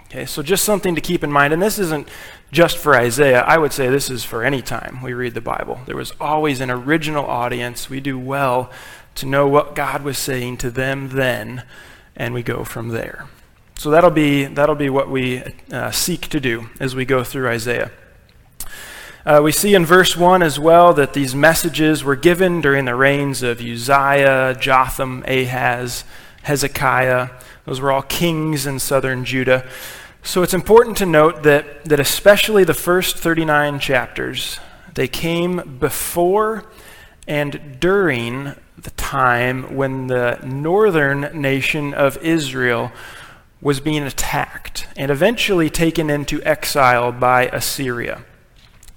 Okay, 0.04 0.26
so 0.26 0.42
just 0.42 0.64
something 0.64 0.94
to 0.94 1.00
keep 1.00 1.24
in 1.24 1.32
mind. 1.32 1.52
And 1.52 1.62
this 1.62 1.78
isn't 1.78 2.08
just 2.52 2.78
for 2.78 2.94
Isaiah. 2.94 3.42
I 3.42 3.58
would 3.58 3.72
say 3.72 3.88
this 3.88 4.10
is 4.10 4.24
for 4.24 4.44
any 4.44 4.62
time 4.62 5.00
we 5.02 5.12
read 5.12 5.34
the 5.34 5.40
Bible. 5.40 5.80
There 5.86 5.96
was 5.96 6.12
always 6.20 6.60
an 6.60 6.70
original 6.70 7.24
audience. 7.24 7.90
We 7.90 8.00
do 8.00 8.18
well 8.18 8.70
to 9.16 9.26
know 9.26 9.48
what 9.48 9.74
God 9.74 10.02
was 10.02 10.18
saying 10.18 10.58
to 10.58 10.70
them 10.70 11.08
then, 11.10 11.64
and 12.14 12.34
we 12.34 12.42
go 12.42 12.62
from 12.62 12.90
there. 12.90 13.26
So 13.76 13.90
that'll 13.90 14.10
be, 14.10 14.44
that'll 14.44 14.74
be 14.74 14.90
what 14.90 15.10
we 15.10 15.42
uh, 15.72 15.90
seek 15.90 16.28
to 16.28 16.40
do 16.40 16.68
as 16.78 16.94
we 16.94 17.04
go 17.04 17.24
through 17.24 17.48
Isaiah. 17.48 17.90
Uh, 19.26 19.40
we 19.42 19.50
see 19.50 19.74
in 19.74 19.84
verse 19.84 20.16
1 20.16 20.40
as 20.40 20.56
well 20.56 20.94
that 20.94 21.12
these 21.12 21.34
messages 21.34 22.04
were 22.04 22.14
given 22.14 22.60
during 22.60 22.84
the 22.84 22.94
reigns 22.94 23.42
of 23.42 23.60
Uzziah, 23.60 24.56
Jotham, 24.60 25.24
Ahaz, 25.26 26.04
Hezekiah. 26.44 27.30
Those 27.64 27.80
were 27.80 27.90
all 27.90 28.02
kings 28.02 28.68
in 28.68 28.78
southern 28.78 29.24
Judah. 29.24 29.68
So 30.22 30.44
it's 30.44 30.54
important 30.54 30.96
to 30.98 31.06
note 31.06 31.42
that, 31.42 31.84
that 31.86 31.98
especially 31.98 32.62
the 32.62 32.72
first 32.72 33.18
39 33.18 33.80
chapters, 33.80 34.60
they 34.94 35.08
came 35.08 35.78
before 35.80 36.64
and 37.26 37.80
during 37.80 38.54
the 38.78 38.90
time 38.92 39.74
when 39.74 40.06
the 40.06 40.38
northern 40.44 41.22
nation 41.40 41.94
of 41.94 42.16
Israel 42.18 42.92
was 43.60 43.80
being 43.80 44.04
attacked 44.04 44.86
and 44.96 45.10
eventually 45.10 45.68
taken 45.68 46.10
into 46.10 46.40
exile 46.44 47.10
by 47.10 47.46
Assyria. 47.46 48.24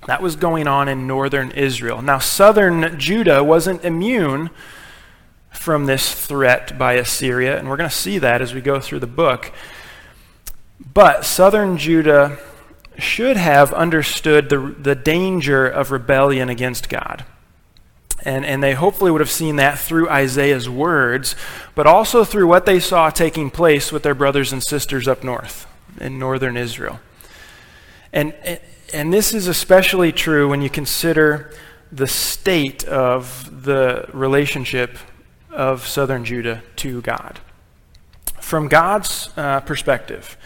That 0.07 0.21
was 0.21 0.35
going 0.35 0.67
on 0.67 0.87
in 0.87 1.07
northern 1.07 1.51
Israel. 1.51 2.01
Now, 2.01 2.19
southern 2.19 2.97
Judah 2.99 3.43
wasn't 3.43 3.83
immune 3.83 4.49
from 5.51 5.85
this 5.85 6.13
threat 6.13 6.77
by 6.77 6.93
Assyria, 6.93 7.57
and 7.57 7.69
we're 7.69 7.77
going 7.77 7.89
to 7.89 7.95
see 7.95 8.17
that 8.19 8.41
as 8.41 8.53
we 8.53 8.61
go 8.61 8.79
through 8.79 8.99
the 8.99 9.07
book. 9.07 9.51
But 10.93 11.25
southern 11.25 11.77
Judah 11.77 12.37
should 12.97 13.37
have 13.37 13.73
understood 13.73 14.49
the, 14.49 14.75
the 14.79 14.95
danger 14.95 15.67
of 15.67 15.91
rebellion 15.91 16.49
against 16.49 16.89
God. 16.89 17.25
And, 18.23 18.45
and 18.45 18.61
they 18.61 18.73
hopefully 18.73 19.11
would 19.11 19.21
have 19.21 19.31
seen 19.31 19.55
that 19.57 19.79
through 19.79 20.09
Isaiah's 20.09 20.69
words, 20.69 21.35
but 21.75 21.87
also 21.87 22.23
through 22.23 22.47
what 22.47 22.65
they 22.65 22.79
saw 22.79 23.09
taking 23.09 23.49
place 23.49 23.91
with 23.91 24.03
their 24.03 24.15
brothers 24.15 24.51
and 24.51 24.61
sisters 24.61 25.07
up 25.07 25.23
north 25.23 25.67
in 25.99 26.19
northern 26.19 26.57
Israel. 26.57 26.99
And, 28.11 28.33
and 28.93 29.13
this 29.13 29.33
is 29.33 29.47
especially 29.47 30.11
true 30.11 30.49
when 30.49 30.61
you 30.61 30.69
consider 30.69 31.51
the 31.91 32.07
state 32.07 32.83
of 32.85 33.63
the 33.63 34.09
relationship 34.13 34.97
of 35.49 35.87
southern 35.87 36.23
Judah 36.25 36.61
to 36.77 37.01
God. 37.01 37.39
From 38.39 38.67
God's 38.67 39.29
uh, 39.35 39.61
perspective, 39.61 40.37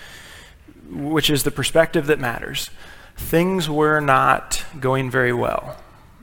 which 0.90 1.30
is 1.30 1.44
the 1.44 1.52
perspective 1.52 2.08
that 2.08 2.20
matters, 2.20 2.70
things 3.16 3.70
were 3.70 4.00
not 4.00 4.64
going 4.80 5.10
very 5.10 5.34
well 5.34 5.78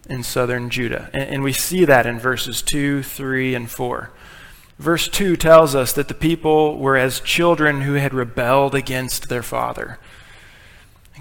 in 0.08 0.22
southern 0.22 0.70
Judah. 0.70 1.08
And, 1.12 1.30
and, 1.30 1.42
we 1.42 1.52
see 1.52 1.84
that 1.84 2.06
in 2.06 2.18
verses 2.18 2.62
2, 2.62 3.02
3, 3.02 3.54
and 3.54 3.70
4. 3.70 4.10
Verse 4.78 5.08
2 5.08 5.36
tells 5.36 5.74
us 5.74 5.92
that 5.92 6.08
the 6.08 6.14
people 6.14 6.78
were 6.78 6.96
as 6.96 7.20
children 7.20 7.82
who 7.82 7.94
had 7.94 8.12
rebelled 8.12 8.74
against 8.74 9.28
their 9.28 9.42
father. 9.42 9.98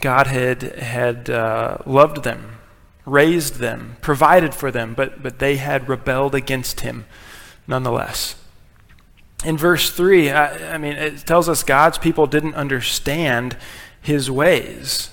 God 0.01 0.27
had, 0.27 0.61
had 0.61 1.29
uh, 1.29 1.77
loved 1.85 2.23
them, 2.23 2.57
raised 3.05 3.55
them, 3.55 3.97
provided 4.01 4.53
for 4.53 4.71
them, 4.71 4.93
but, 4.93 5.21
but 5.21 5.39
they 5.39 5.57
had 5.57 5.89
rebelled 5.89 6.35
against 6.35 6.81
him 6.81 7.05
nonetheless. 7.67 8.35
In 9.45 9.57
verse 9.57 9.91
3, 9.91 10.31
I, 10.31 10.73
I 10.73 10.77
mean, 10.77 10.93
it 10.93 11.19
tells 11.19 11.47
us 11.47 11.63
God's 11.63 11.97
people 11.97 12.27
didn't 12.27 12.55
understand 12.55 13.55
his 14.01 14.29
ways. 14.29 15.11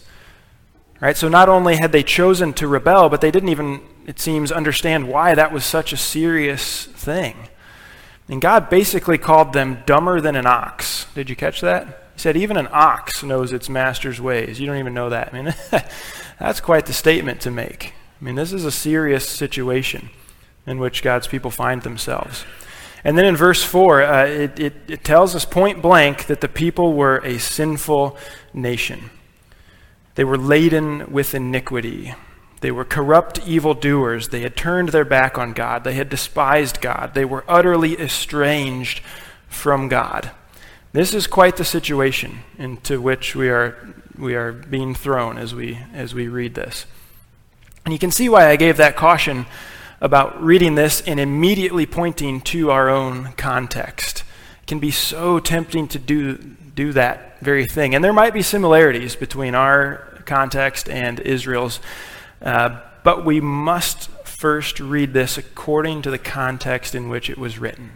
Right? 1.00 1.16
So 1.16 1.28
not 1.28 1.48
only 1.48 1.76
had 1.76 1.92
they 1.92 2.02
chosen 2.02 2.52
to 2.54 2.66
rebel, 2.66 3.08
but 3.08 3.20
they 3.20 3.30
didn't 3.30 3.50
even, 3.50 3.82
it 4.06 4.18
seems, 4.18 4.50
understand 4.50 5.08
why 5.08 5.34
that 5.34 5.52
was 5.52 5.64
such 5.64 5.92
a 5.92 5.96
serious 5.96 6.86
thing. 6.86 7.36
And 8.28 8.40
God 8.40 8.70
basically 8.70 9.18
called 9.18 9.52
them 9.52 9.82
dumber 9.86 10.20
than 10.20 10.34
an 10.34 10.46
ox. 10.46 11.06
Did 11.14 11.30
you 11.30 11.36
catch 11.36 11.60
that? 11.60 12.05
He 12.16 12.22
said, 12.22 12.36
even 12.38 12.56
an 12.56 12.68
ox 12.72 13.22
knows 13.22 13.52
its 13.52 13.68
master's 13.68 14.18
ways. 14.22 14.58
You 14.58 14.66
don't 14.66 14.78
even 14.78 14.94
know 14.94 15.10
that. 15.10 15.34
I 15.34 15.42
mean, 15.42 15.54
that's 16.40 16.60
quite 16.60 16.86
the 16.86 16.94
statement 16.94 17.42
to 17.42 17.50
make. 17.50 17.92
I 18.18 18.24
mean, 18.24 18.36
this 18.36 18.54
is 18.54 18.64
a 18.64 18.72
serious 18.72 19.28
situation 19.28 20.08
in 20.66 20.78
which 20.78 21.02
God's 21.02 21.28
people 21.28 21.50
find 21.50 21.82
themselves. 21.82 22.46
And 23.04 23.18
then 23.18 23.26
in 23.26 23.36
verse 23.36 23.62
4, 23.62 24.02
uh, 24.02 24.24
it, 24.24 24.58
it, 24.58 24.74
it 24.88 25.04
tells 25.04 25.34
us 25.34 25.44
point 25.44 25.82
blank 25.82 26.26
that 26.28 26.40
the 26.40 26.48
people 26.48 26.94
were 26.94 27.18
a 27.18 27.38
sinful 27.38 28.16
nation. 28.54 29.10
They 30.14 30.24
were 30.24 30.38
laden 30.38 31.12
with 31.12 31.34
iniquity. 31.34 32.14
They 32.62 32.70
were 32.70 32.86
corrupt 32.86 33.46
evildoers. 33.46 34.30
They 34.30 34.40
had 34.40 34.56
turned 34.56 34.88
their 34.88 35.04
back 35.04 35.36
on 35.36 35.52
God. 35.52 35.84
They 35.84 35.92
had 35.92 36.08
despised 36.08 36.80
God. 36.80 37.12
They 37.12 37.26
were 37.26 37.44
utterly 37.46 38.00
estranged 38.00 39.02
from 39.48 39.88
God. 39.88 40.30
This 40.96 41.12
is 41.12 41.26
quite 41.26 41.58
the 41.58 41.64
situation 41.64 42.38
into 42.56 43.02
which 43.02 43.36
we 43.36 43.50
are, 43.50 43.76
we 44.16 44.34
are 44.34 44.50
being 44.50 44.94
thrown 44.94 45.36
as 45.36 45.54
we, 45.54 45.78
as 45.92 46.14
we 46.14 46.26
read 46.26 46.54
this. 46.54 46.86
And 47.84 47.92
you 47.92 47.98
can 47.98 48.10
see 48.10 48.30
why 48.30 48.48
I 48.48 48.56
gave 48.56 48.78
that 48.78 48.96
caution 48.96 49.44
about 50.00 50.42
reading 50.42 50.74
this 50.74 51.02
and 51.02 51.20
immediately 51.20 51.84
pointing 51.84 52.40
to 52.40 52.70
our 52.70 52.88
own 52.88 53.34
context. 53.36 54.24
It 54.62 54.68
can 54.68 54.78
be 54.78 54.90
so 54.90 55.38
tempting 55.38 55.86
to 55.88 55.98
do, 55.98 56.38
do 56.38 56.94
that 56.94 57.40
very 57.40 57.66
thing. 57.66 57.94
And 57.94 58.02
there 58.02 58.14
might 58.14 58.32
be 58.32 58.40
similarities 58.40 59.16
between 59.16 59.54
our 59.54 60.22
context 60.24 60.88
and 60.88 61.20
Israel's, 61.20 61.78
uh, 62.40 62.80
but 63.04 63.22
we 63.22 63.38
must 63.38 64.08
first 64.26 64.80
read 64.80 65.12
this 65.12 65.36
according 65.36 66.00
to 66.00 66.10
the 66.10 66.16
context 66.16 66.94
in 66.94 67.10
which 67.10 67.28
it 67.28 67.36
was 67.36 67.58
written. 67.58 67.90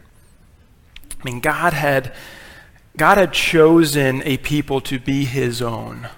I 1.19 1.25
mean, 1.25 1.41
God 1.41 1.73
had, 1.73 2.13
God 2.97 3.19
had 3.19 3.33
chosen 3.33 4.23
a 4.25 4.37
people 4.39 4.81
to 4.83 4.99
be 4.99 5.25
his 5.25 5.63
own. 5.63 6.09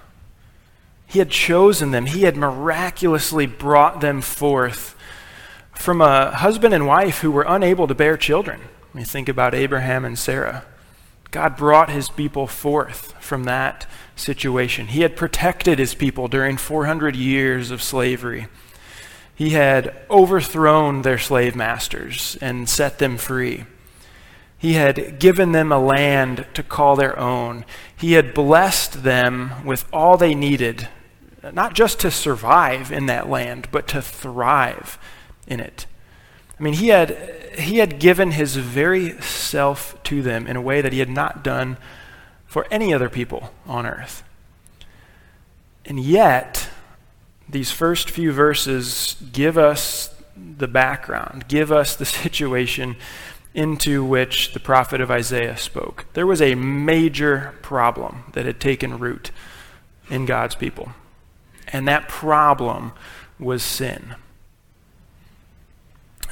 He 1.05 1.19
had 1.19 1.29
chosen 1.29 1.91
them. 1.91 2.07
He 2.07 2.23
had 2.23 2.35
miraculously 2.35 3.45
brought 3.45 4.01
them 4.01 4.21
forth 4.21 4.95
from 5.75 6.01
a 6.01 6.31
husband 6.31 6.73
and 6.73 6.87
wife 6.87 7.19
who 7.19 7.31
were 7.31 7.45
unable 7.47 7.87
to 7.87 7.95
bear 7.95 8.17
children. 8.17 8.61
I 8.93 8.97
mean, 8.97 9.05
think 9.05 9.29
about 9.29 9.53
Abraham 9.53 10.05
and 10.05 10.17
Sarah. 10.17 10.65
God 11.31 11.55
brought 11.55 11.89
his 11.89 12.09
people 12.09 12.47
forth 12.47 13.13
from 13.19 13.45
that 13.45 13.87
situation. 14.15 14.87
He 14.87 15.01
had 15.01 15.15
protected 15.15 15.79
his 15.79 15.95
people 15.95 16.27
during 16.27 16.57
400 16.57 17.15
years 17.15 17.71
of 17.71 17.81
slavery. 17.81 18.47
He 19.35 19.51
had 19.51 19.95
overthrown 20.11 21.01
their 21.01 21.17
slave 21.17 21.55
masters 21.55 22.37
and 22.39 22.69
set 22.69 22.99
them 22.99 23.17
free. 23.17 23.65
He 24.63 24.75
had 24.75 25.19
given 25.19 25.51
them 25.51 25.73
a 25.73 25.77
land 25.77 26.45
to 26.53 26.63
call 26.63 26.95
their 26.95 27.19
own. 27.19 27.65
He 27.97 28.13
had 28.13 28.33
blessed 28.33 29.03
them 29.03 29.65
with 29.65 29.83
all 29.91 30.15
they 30.15 30.33
needed, 30.33 30.87
not 31.51 31.73
just 31.73 31.99
to 31.99 32.09
survive 32.09 32.89
in 32.89 33.07
that 33.07 33.29
land, 33.29 33.67
but 33.73 33.89
to 33.89 34.01
thrive 34.01 34.97
in 35.45 35.59
it. 35.59 35.85
I 36.57 36.63
mean, 36.63 36.75
he 36.75 36.87
had, 36.87 37.11
he 37.59 37.79
had 37.79 37.99
given 37.99 38.31
his 38.31 38.55
very 38.55 39.19
self 39.21 40.01
to 40.03 40.21
them 40.21 40.47
in 40.47 40.55
a 40.55 40.61
way 40.61 40.79
that 40.79 40.93
he 40.93 40.99
had 40.99 41.09
not 41.09 41.43
done 41.43 41.75
for 42.45 42.65
any 42.71 42.93
other 42.93 43.09
people 43.09 43.51
on 43.67 43.85
earth. 43.85 44.23
And 45.83 45.99
yet, 45.99 46.69
these 47.49 47.69
first 47.69 48.09
few 48.09 48.31
verses 48.31 49.17
give 49.33 49.57
us 49.57 50.15
the 50.37 50.69
background, 50.69 51.49
give 51.49 51.69
us 51.69 51.97
the 51.97 52.05
situation 52.23 52.95
into 53.53 54.03
which 54.03 54.53
the 54.53 54.59
prophet 54.59 54.99
of 54.99 55.11
Isaiah 55.11 55.57
spoke. 55.57 56.05
There 56.13 56.25
was 56.25 56.41
a 56.41 56.55
major 56.55 57.53
problem 57.61 58.23
that 58.33 58.45
had 58.45 58.59
taken 58.59 58.97
root 58.97 59.31
in 60.09 60.25
God's 60.25 60.55
people, 60.55 60.89
and 61.67 61.87
that 61.87 62.07
problem 62.07 62.93
was 63.39 63.63
sin. 63.63 64.15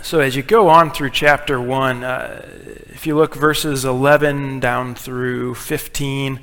So, 0.01 0.19
as 0.19 0.35
you 0.35 0.41
go 0.41 0.67
on 0.67 0.89
through 0.89 1.11
chapter 1.11 1.61
1, 1.61 2.03
uh, 2.03 2.41
if 2.89 3.05
you 3.05 3.15
look 3.15 3.35
verses 3.35 3.85
11 3.85 4.59
down 4.59 4.95
through 4.95 5.53
15, 5.55 6.39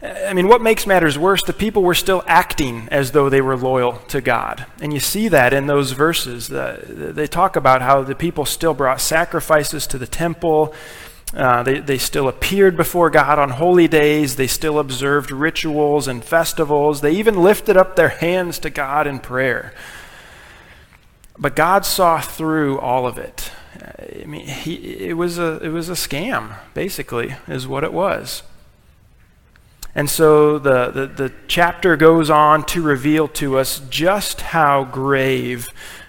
I 0.00 0.32
mean, 0.32 0.46
what 0.46 0.62
makes 0.62 0.86
matters 0.86 1.18
worse, 1.18 1.42
the 1.42 1.52
people 1.52 1.82
were 1.82 1.94
still 1.94 2.22
acting 2.28 2.88
as 2.90 3.10
though 3.10 3.28
they 3.28 3.40
were 3.40 3.56
loyal 3.56 3.94
to 4.08 4.20
God. 4.20 4.64
And 4.80 4.92
you 4.92 5.00
see 5.00 5.26
that 5.28 5.52
in 5.52 5.66
those 5.66 5.90
verses. 5.90 6.48
They 6.48 7.26
talk 7.26 7.56
about 7.56 7.82
how 7.82 8.02
the 8.04 8.14
people 8.14 8.44
still 8.44 8.74
brought 8.74 9.00
sacrifices 9.00 9.88
to 9.88 9.98
the 9.98 10.06
temple. 10.06 10.72
Uh, 11.34 11.64
they, 11.64 11.80
they 11.80 11.98
still 11.98 12.28
appeared 12.28 12.76
before 12.76 13.10
God 13.10 13.40
on 13.40 13.50
holy 13.50 13.88
days. 13.88 14.36
They 14.36 14.46
still 14.46 14.78
observed 14.78 15.32
rituals 15.32 16.06
and 16.06 16.24
festivals. 16.24 17.00
They 17.00 17.12
even 17.12 17.42
lifted 17.42 17.76
up 17.76 17.96
their 17.96 18.08
hands 18.08 18.60
to 18.60 18.70
God 18.70 19.08
in 19.08 19.18
prayer. 19.18 19.74
But 21.36 21.56
God 21.56 21.84
saw 21.84 22.20
through 22.20 22.78
all 22.78 23.04
of 23.04 23.18
it. 23.18 23.50
I 23.80 24.24
mean, 24.26 24.46
he, 24.46 24.74
it, 25.08 25.16
was 25.16 25.38
a, 25.38 25.58
it 25.58 25.68
was 25.68 25.88
a 25.88 25.94
scam, 25.94 26.56
basically, 26.72 27.34
is 27.48 27.66
what 27.66 27.82
it 27.82 27.92
was. 27.92 28.42
And 29.98 30.08
so 30.08 30.60
the, 30.60 30.92
the, 30.92 31.06
the, 31.08 31.32
chapter 31.48 31.96
goes 31.96 32.30
on 32.30 32.64
to 32.66 32.80
reveal 32.80 33.26
to 33.30 33.58
us 33.58 33.80
just 33.90 34.42
how 34.42 34.84
grave 34.84 35.66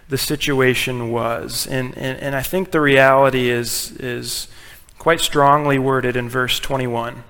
the 0.10 0.17
situation 0.17 1.10
was. 1.10 1.65
And, 1.65 1.97
and, 1.97 2.19
and 2.19 2.36
I 2.36 2.43
think 2.43 2.69
the 2.69 2.82
reality 2.82 3.49
is, 3.49 3.93
is 3.93 4.47
quite 4.99 5.21
strongly 5.21 5.80
worded 5.80 6.15
in 6.15 6.30
verse 6.30 6.60
21. 6.60 7.23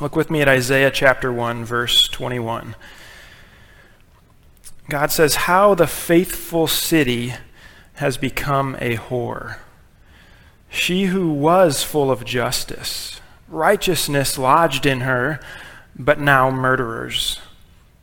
Look 0.00 0.16
with 0.16 0.30
me 0.30 0.40
at 0.40 0.48
Isaiah 0.48 0.90
chapter 0.90 1.30
1, 1.30 1.66
verse 1.66 2.08
21. 2.08 2.74
God 4.88 5.12
says, 5.12 5.34
How 5.34 5.74
the 5.74 5.86
faithful 5.86 6.66
city 6.66 7.34
has 7.96 8.16
become 8.16 8.78
a 8.80 8.96
whore. 8.96 9.58
She 10.70 11.04
who 11.04 11.30
was 11.34 11.82
full 11.82 12.10
of 12.10 12.24
justice, 12.24 13.20
righteousness 13.46 14.38
lodged 14.38 14.86
in 14.86 15.00
her 15.00 15.38
but 15.98 16.20
now 16.20 16.50
murderers. 16.50 17.40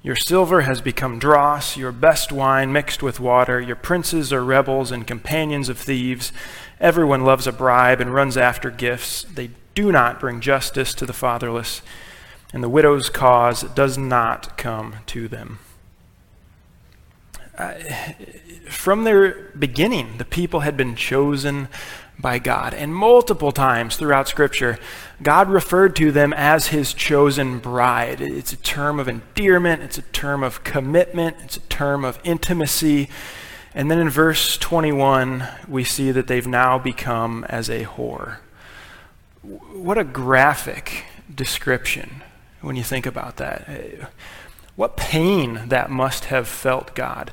Your 0.01 0.15
silver 0.17 0.61
has 0.61 0.81
become 0.81 1.17
dross, 1.17 1.77
your 1.77 1.93
best 1.93 2.31
wine 2.31 2.73
mixed 2.73 3.01
with 3.01 3.21
water. 3.21 3.61
Your 3.61 3.77
princes 3.77 4.33
are 4.33 4.43
rebels 4.43 4.91
and 4.91 5.07
companions 5.07 5.69
of 5.69 5.77
thieves. 5.77 6.33
Everyone 6.79 7.23
loves 7.23 7.47
a 7.47 7.53
bribe 7.53 8.01
and 8.01 8.13
runs 8.13 8.35
after 8.35 8.69
gifts. 8.69 9.23
They 9.23 9.51
do 9.75 9.91
not 9.91 10.19
bring 10.19 10.41
justice 10.41 10.93
to 10.95 11.05
the 11.05 11.13
fatherless, 11.13 11.81
and 12.51 12.61
the 12.61 12.69
widow's 12.69 13.09
cause 13.09 13.63
does 13.63 13.97
not 13.97 14.57
come 14.57 14.95
to 15.07 15.29
them. 15.29 15.59
Uh, 17.57 17.75
from 18.67 19.03
their 19.03 19.51
beginning, 19.57 20.17
the 20.17 20.25
people 20.25 20.61
had 20.61 20.75
been 20.75 20.95
chosen 20.95 21.69
by 22.23 22.39
God. 22.39 22.73
And 22.73 22.95
multiple 22.95 23.51
times 23.51 23.97
throughout 23.97 24.27
Scripture, 24.27 24.79
God 25.21 25.49
referred 25.49 25.95
to 25.97 26.11
them 26.11 26.33
as 26.33 26.67
his 26.67 26.95
chosen 26.95 27.59
bride. 27.59 28.19
It's 28.21 28.53
a 28.53 28.57
term 28.57 28.99
of 28.99 29.07
endearment, 29.07 29.83
it's 29.83 29.99
a 29.99 30.03
term 30.03 30.41
of 30.41 30.63
commitment, 30.63 31.37
it's 31.43 31.57
a 31.57 31.67
term 31.67 32.03
of 32.03 32.17
intimacy. 32.23 33.09
And 33.75 33.91
then 33.91 33.99
in 33.99 34.09
verse 34.09 34.57
21, 34.57 35.47
we 35.67 35.83
see 35.83 36.11
that 36.11 36.25
they've 36.25 36.47
now 36.47 36.79
become 36.79 37.43
as 37.49 37.69
a 37.69 37.83
whore. 37.83 38.37
What 39.41 39.97
a 39.97 40.03
graphic 40.03 41.05
description 41.33 42.23
when 42.61 42.75
you 42.75 42.83
think 42.83 43.05
about 43.05 43.37
that. 43.37 43.67
What 44.75 44.95
pain 44.95 45.63
that 45.67 45.91
must 45.91 46.25
have 46.25 46.47
felt 46.47 46.95
God 46.95 47.31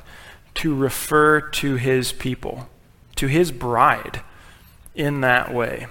to 0.55 0.75
refer 0.75 1.39
to 1.39 1.75
his 1.75 2.11
people, 2.11 2.69
to 3.15 3.27
his 3.27 3.51
bride 3.51 4.21
in 4.95 5.21
that 5.21 5.53
way. 5.53 5.87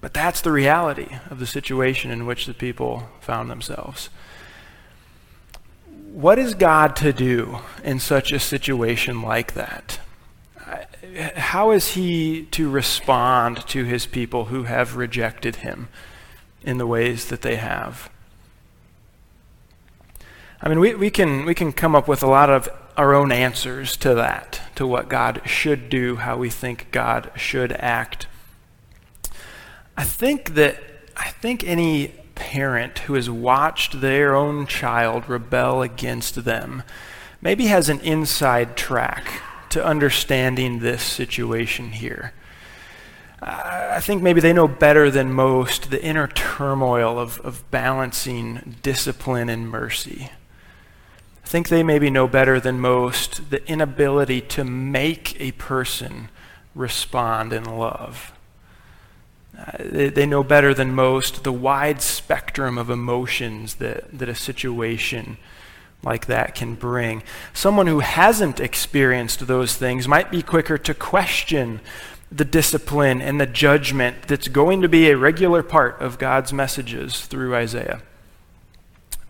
But 0.00 0.12
that's 0.12 0.40
the 0.42 0.52
reality 0.52 1.08
of 1.30 1.38
the 1.38 1.46
situation 1.46 2.10
in 2.10 2.26
which 2.26 2.46
the 2.46 2.54
people 2.54 3.08
found 3.20 3.50
themselves. 3.50 4.10
What 6.12 6.38
is 6.38 6.54
God 6.54 6.94
to 6.96 7.12
do 7.12 7.58
in 7.82 7.98
such 7.98 8.30
a 8.30 8.38
situation 8.38 9.22
like 9.22 9.54
that? 9.54 9.98
How 11.36 11.70
is 11.70 11.94
he 11.94 12.44
to 12.52 12.70
respond 12.70 13.66
to 13.68 13.84
his 13.84 14.06
people 14.06 14.46
who 14.46 14.64
have 14.64 14.96
rejected 14.96 15.56
him 15.56 15.88
in 16.62 16.78
the 16.78 16.86
ways 16.86 17.26
that 17.26 17.42
they 17.42 17.56
have? 17.56 18.10
I 20.60 20.68
mean, 20.68 20.80
we, 20.80 20.94
we, 20.94 21.10
can, 21.10 21.44
we 21.44 21.54
can 21.54 21.72
come 21.72 21.94
up 21.94 22.08
with 22.08 22.22
a 22.22 22.26
lot 22.26 22.48
of 22.48 22.68
our 22.96 23.14
own 23.14 23.32
answers 23.32 23.96
to 23.98 24.14
that, 24.14 24.60
to 24.76 24.86
what 24.86 25.08
God 25.08 25.40
should 25.44 25.88
do, 25.88 26.16
how 26.16 26.36
we 26.36 26.50
think 26.50 26.90
God 26.90 27.30
should 27.36 27.72
act. 27.72 28.26
I 29.96 30.04
think 30.04 30.54
that 30.54 30.78
I 31.16 31.28
think 31.28 31.62
any 31.64 32.08
parent 32.34 33.00
who 33.00 33.14
has 33.14 33.30
watched 33.30 34.00
their 34.00 34.34
own 34.34 34.66
child 34.66 35.28
rebel 35.28 35.82
against 35.82 36.44
them 36.44 36.82
maybe 37.40 37.66
has 37.66 37.88
an 37.88 38.00
inside 38.00 38.76
track 38.76 39.42
to 39.70 39.84
understanding 39.84 40.80
this 40.80 41.02
situation 41.02 41.92
here. 41.92 42.32
I 43.46 44.00
think 44.00 44.22
maybe 44.22 44.40
they 44.40 44.54
know 44.54 44.66
better 44.66 45.10
than 45.10 45.32
most 45.32 45.90
the 45.90 46.02
inner 46.02 46.26
turmoil 46.28 47.18
of, 47.18 47.38
of 47.40 47.70
balancing 47.70 48.76
discipline 48.82 49.50
and 49.50 49.68
mercy. 49.68 50.30
I 51.44 51.46
think 51.46 51.68
they 51.68 51.82
maybe 51.82 52.08
know 52.08 52.26
better 52.26 52.58
than 52.58 52.80
most 52.80 53.50
the 53.50 53.64
inability 53.70 54.40
to 54.40 54.64
make 54.64 55.38
a 55.38 55.52
person 55.52 56.30
respond 56.74 57.52
in 57.52 57.64
love. 57.64 58.32
Uh, 59.56 59.72
they, 59.78 60.08
they, 60.08 60.26
know 60.26 60.42
better 60.42 60.72
than 60.72 60.94
most 60.94 61.44
the 61.44 61.52
wide 61.52 62.00
spectrum 62.00 62.78
of 62.78 62.88
emotions 62.88 63.74
that, 63.74 64.18
that 64.18 64.28
a 64.28 64.34
situation 64.34 65.36
like 66.02 66.26
that 66.26 66.54
can 66.54 66.74
bring. 66.74 67.22
Someone 67.52 67.86
who 67.86 68.00
hasn't 68.00 68.58
experienced 68.58 69.46
those 69.46 69.76
things 69.76 70.08
might 70.08 70.30
be 70.30 70.42
quicker 70.42 70.78
to 70.78 70.94
question 70.94 71.80
the 72.32 72.44
discipline 72.44 73.20
and 73.22 73.40
the 73.40 73.46
judgment 73.46 74.22
that's 74.22 74.48
going 74.48 74.80
to 74.82 74.88
be 74.88 75.08
a 75.08 75.16
regular 75.16 75.62
part 75.62 76.00
of 76.00 76.18
God's 76.18 76.52
messages 76.52 77.26
through 77.26 77.54
Isaiah. 77.54 78.02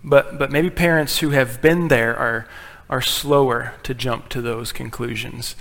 But, 0.04 0.38
but 0.38 0.52
maybe 0.52 0.68
parents 0.68 1.20
who 1.20 1.30
have 1.30 1.62
been 1.62 1.88
there 1.88 2.14
are, 2.14 2.46
are 2.90 3.00
slower 3.00 3.72
to 3.84 3.94
jump 3.94 4.28
to 4.30 4.42
those 4.42 4.70
conclusions. 4.70 5.56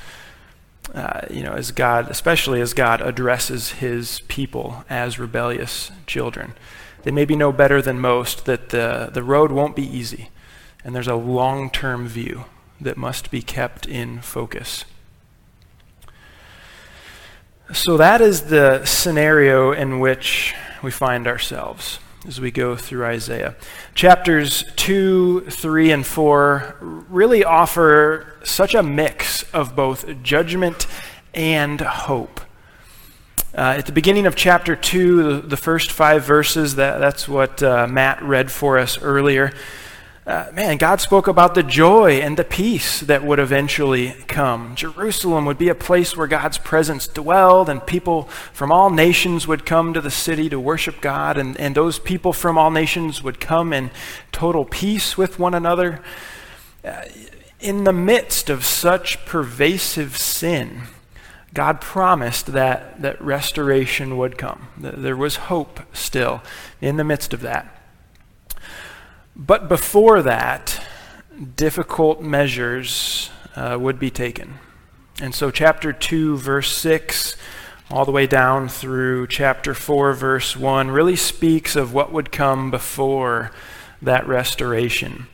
Uh, 0.93 1.21
you 1.32 1.41
know, 1.41 1.53
as 1.53 1.71
God, 1.71 2.12
especially 2.12 2.60
as 2.60 2.73
God 2.73 3.01
addresses 3.01 3.71
his 3.71 4.19
people 4.27 4.84
as 4.89 5.17
rebellious 5.17 5.91
children. 6.06 6.53
They 7.03 7.12
maybe 7.12 7.38
know 7.38 7.53
better 7.53 7.82
than 7.82 7.99
most 8.01 8.43
that 8.45 8.69
the, 8.69 9.10
the 9.12 9.23
road 9.23 9.51
won't 9.51 9.77
be 9.77 9.88
easy, 9.88 10.29
and 10.84 10.93
there's 10.93 11.08
a 11.08 11.15
long 11.15 11.69
term 11.69 12.08
view 12.08 12.45
that 12.82 12.97
must 12.97 13.32
be 13.32 13.41
kept 13.41 13.86
in 13.88 14.21
focus. 14.21 14.84
So, 17.71 17.95
that 17.95 18.19
is 18.19 18.43
the 18.43 18.84
scenario 18.86 19.71
in 19.71 19.99
which 20.01 20.53
we 20.82 20.91
find 20.91 21.27
ourselves 21.27 21.99
as 22.28 22.40
we 22.40 22.52
go 22.52 22.76
through 22.76 23.06
Isaiah. 23.06 23.56
Chapters 23.96 24.64
2, 24.76 25.48
3, 25.50 25.92
and 25.92 26.06
4 26.06 26.78
really 26.82 27.44
offer 27.44 28.38
such 28.44 28.74
a 28.74 28.82
mix 28.82 29.44
of 29.54 29.76
both 29.76 30.24
judgment 30.24 30.88
and 31.34 31.82
hope. 31.82 32.40
Uh, 33.56 33.76
at 33.78 33.86
the 33.86 33.92
beginning 33.92 34.26
of 34.26 34.36
chapter 34.36 34.76
2, 34.76 35.42
the, 35.42 35.48
the 35.48 35.58
first 35.58 35.92
five 35.92 36.24
verses, 36.24 36.76
that, 36.76 36.98
that's 36.98 37.28
what 37.28 37.62
uh, 37.62 37.88
Matt 37.88 38.22
read 38.24 38.52
for 38.52 38.80
us 38.80 39.02
earlier 39.02 39.54
uh, 40.26 40.50
man, 40.54 40.78
God 40.78 41.02
spoke 41.02 41.28
about 41.28 41.54
the 41.54 41.64
joy 41.64 42.20
and 42.22 42.38
the 42.38 42.46
peace 42.46 43.02
that 43.02 43.26
would 43.26 43.40
eventually 43.40 44.12
come. 44.28 44.74
Jerusalem 44.74 45.44
would 45.46 45.58
be 45.58 45.68
a 45.68 45.76
place 45.76 46.16
where 46.16 46.28
God's 46.28 46.58
presence 46.58 47.08
dwelled, 47.08 47.68
and 47.68 47.86
people 47.86 48.24
from 48.54 48.72
all 48.72 48.90
nations 48.90 49.48
would 49.48 49.66
come 49.66 49.94
to 49.94 50.00
the 50.00 50.10
city 50.10 50.48
to 50.48 50.58
worship 50.58 51.02
God, 51.02 51.38
and, 51.38 51.60
and 51.60 51.76
those 51.76 52.00
people 52.00 52.32
from 52.32 52.58
all 52.58 52.72
nations 52.72 53.22
would 53.22 53.42
come 53.42 53.74
in 53.74 53.92
total 54.32 54.64
peace 54.64 55.18
with 55.18 55.40
one 55.40 55.54
another. 55.54 56.02
Uh, 56.86 57.04
in 57.60 57.84
the 57.84 57.94
midst 57.94 58.50
of 58.50 58.64
such 58.64 59.26
pervasive 59.26 60.18
sin, 60.18 60.84
God 61.54 61.82
promised 61.82 62.48
that, 62.48 63.02
that 63.02 63.22
restoration 63.22 64.18
would 64.18 64.38
come. 64.38 64.70
There 64.78 65.18
was 65.18 65.36
hope 65.36 65.82
still 65.94 66.42
in 66.80 66.96
the 66.96 67.04
midst 67.04 67.34
of 67.34 67.42
that. 67.42 67.83
But 69.36 69.67
before 69.67 70.22
that, 70.22 70.86
difficult 71.56 72.22
measures 72.22 73.32
uh, 73.56 73.78
would 73.80 74.00
be 74.00 74.12
taken. 74.12 74.60
And 75.22 75.34
so, 75.34 75.52
chapter 75.52 75.91
2, 75.91 76.38
verse 76.38 76.72
6, 76.76 77.36
all 77.89 78.06
the 78.06 78.12
way 78.12 78.28
down 78.28 78.69
through 78.69 79.28
chapter 79.28 79.74
4, 79.74 80.13
verse 80.13 80.56
1, 80.56 80.91
really 80.91 81.15
speaks 81.15 81.76
of 81.76 81.93
what 81.93 82.12
would 82.12 82.32
come 82.32 82.72
before 82.72 83.52
that 84.02 84.28
restoration. 84.28 85.28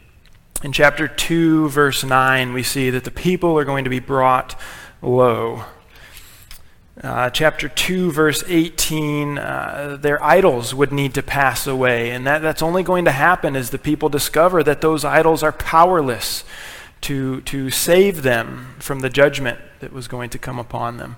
In 0.64 0.72
chapter 0.72 1.08
2, 1.08 1.70
verse 1.70 2.04
9, 2.04 2.54
we 2.54 2.64
see 2.64 2.90
that 2.90 3.06
the 3.06 3.12
people 3.12 3.58
are 3.58 3.66
going 3.66 3.86
to 3.86 3.90
be 3.90 4.00
brought 4.00 4.60
low. 5.02 5.64
Uh, 7.02 7.30
chapter 7.30 7.70
2, 7.70 8.12
verse 8.12 8.44
18, 8.46 9.38
uh, 9.38 9.98
their 10.02 10.22
idols 10.22 10.76
would 10.76 10.92
need 10.92 11.14
to 11.14 11.24
pass 11.24 11.66
away. 11.66 12.12
And 12.12 12.28
that, 12.28 12.42
that's 12.42 12.62
only 12.62 12.84
going 12.84 13.06
to 13.06 13.12
happen 13.12 13.56
as 13.56 13.70
the 13.70 13.78
people 13.78 14.10
discover 14.10 14.64
that 14.64 14.82
those 14.82 15.06
idols 15.06 15.42
are 15.42 15.54
powerless 15.54 16.44
to, 17.02 17.40
to 17.42 17.70
save 17.70 18.22
them 18.24 18.76
from 18.80 19.00
the 19.00 19.10
judgment 19.10 19.60
that 19.80 19.94
was 19.94 20.10
going 20.10 20.30
to 20.32 20.38
come 20.38 20.60
upon 20.60 20.98
them. 20.98 21.16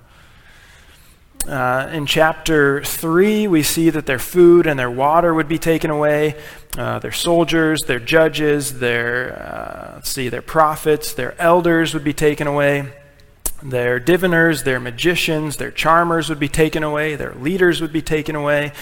Uh, 1.47 1.89
in 1.91 2.05
chapter 2.05 2.83
3, 2.83 3.47
we 3.47 3.63
see 3.63 3.89
that 3.89 4.05
their 4.05 4.19
food 4.19 4.67
and 4.67 4.77
their 4.77 4.91
water 4.91 5.33
would 5.33 5.47
be 5.47 5.57
taken 5.57 5.89
away. 5.89 6.35
Uh, 6.77 6.99
their 6.99 7.11
soldiers, 7.11 7.81
their 7.87 7.99
judges, 7.99 8.77
their, 8.77 9.33
uh, 9.41 10.01
see, 10.03 10.29
their 10.29 10.43
prophets, 10.43 11.13
their 11.13 11.33
elders 11.41 11.95
would 11.95 12.03
be 12.03 12.13
taken 12.13 12.45
away. 12.45 12.87
Their 13.63 13.99
diviners, 13.99 14.63
their 14.63 14.79
magicians, 14.79 15.57
their 15.57 15.71
charmers 15.71 16.29
would 16.29 16.39
be 16.39 16.49
taken 16.49 16.83
away. 16.83 17.15
Their 17.15 17.33
leaders 17.33 17.79
would 17.79 17.93
be 17.93 18.01
taken 18.01 18.35
away. 18.35 18.73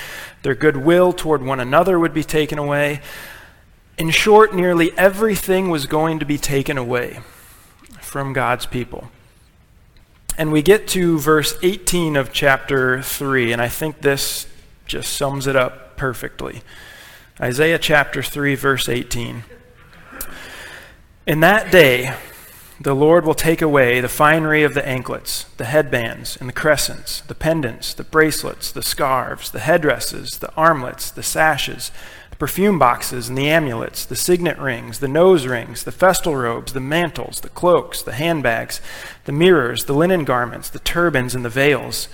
Their 0.43 0.55
goodwill 0.55 1.11
toward 1.11 1.43
one 1.43 1.59
another 1.59 1.99
would 1.99 2.13
be 2.13 2.23
taken 2.23 2.57
away. 2.57 3.01
In 3.97 4.09
short, 4.09 4.55
nearly 4.55 4.97
everything 4.97 5.69
was 5.69 5.85
going 5.85 6.19
to 6.19 6.25
be 6.25 6.37
taken 6.37 6.77
away 6.77 7.19
from 7.99 8.31
God's 8.31 8.65
people. 8.65 9.11
And 10.37 10.53
we 10.53 10.61
get 10.61 10.87
to 10.89 11.19
verse 11.19 11.57
18 11.61 12.15
of 12.15 12.31
chapter 12.31 13.01
3, 13.01 13.51
and 13.51 13.61
I 13.61 13.67
think 13.67 13.99
this 13.99 14.47
just 14.85 15.11
sums 15.13 15.47
it 15.47 15.57
up 15.57 15.97
perfectly. 15.97 16.61
Isaiah 17.41 17.77
chapter 17.77 18.23
3, 18.23 18.55
verse 18.55 18.87
18. 18.87 19.43
In 21.27 21.41
that 21.41 21.71
day, 21.71 22.15
the 22.81 22.95
Lord 22.95 23.25
will 23.25 23.33
take 23.33 23.61
away 23.61 23.99
the 23.99 24.07
finery 24.07 24.63
of 24.63 24.73
the 24.73 24.87
anklets, 24.87 25.43
the 25.57 25.65
headbands, 25.65 26.37
and 26.37 26.47
the 26.47 26.53
crescents, 26.53 27.19
the 27.21 27.35
pendants, 27.35 27.93
the 27.93 28.05
bracelets, 28.05 28.71
the 28.71 28.81
scarves, 28.81 29.51
the 29.51 29.59
headdresses, 29.59 30.39
the 30.39 30.53
armlets, 30.55 31.11
the 31.11 31.23
sashes, 31.23 31.91
the 32.29 32.37
perfume 32.37 32.79
boxes 32.79 33.27
and 33.27 33.37
the 33.37 33.49
amulets, 33.49 34.05
the 34.05 34.15
signet 34.15 34.57
rings, 34.57 34.99
the 34.99 35.09
nose 35.09 35.45
rings, 35.45 35.83
the 35.83 35.91
festal 35.91 36.37
robes, 36.37 36.71
the 36.71 36.79
mantles, 36.79 37.41
the 37.41 37.49
cloaks, 37.49 38.01
the 38.01 38.13
handbags, 38.13 38.79
the 39.25 39.33
mirrors, 39.33 39.83
the 39.83 39.93
linen 39.93 40.23
garments, 40.23 40.69
the 40.69 40.79
turbans, 40.79 41.35
and 41.35 41.43
the 41.43 41.49
veils. 41.49 42.07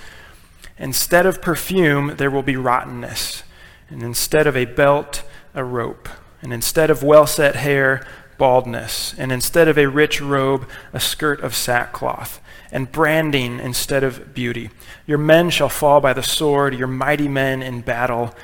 Instead 0.79 1.27
of 1.27 1.43
perfume, 1.43 2.15
there 2.17 2.31
will 2.31 2.41
be 2.41 2.57
rottenness, 2.57 3.43
and 3.87 4.01
instead 4.01 4.47
of 4.47 4.57
a 4.57 4.65
belt, 4.65 5.21
a 5.53 5.63
rope, 5.63 6.09
and 6.41 6.51
instead 6.51 6.89
of 6.89 7.03
well 7.03 7.27
set 7.27 7.55
hair, 7.55 8.03
baldness, 8.37 9.13
and 9.17 9.31
instead 9.31 9.67
of 9.67 9.77
a 9.77 9.87
rich 9.87 10.21
robe, 10.21 10.67
a 10.93 10.99
skirt 10.99 11.41
of 11.41 11.55
sackcloth, 11.55 12.41
and 12.71 12.91
branding 12.91 13.59
instead 13.59 14.03
of 14.03 14.33
beauty. 14.33 14.69
Your 15.05 15.17
men 15.17 15.49
shall 15.49 15.69
fall 15.69 16.01
by 16.01 16.13
the 16.13 16.23
sword, 16.23 16.73
your 16.75 16.87
mighty 16.87 17.27
men 17.27 17.61
in 17.61 17.81
battle, 17.81 18.35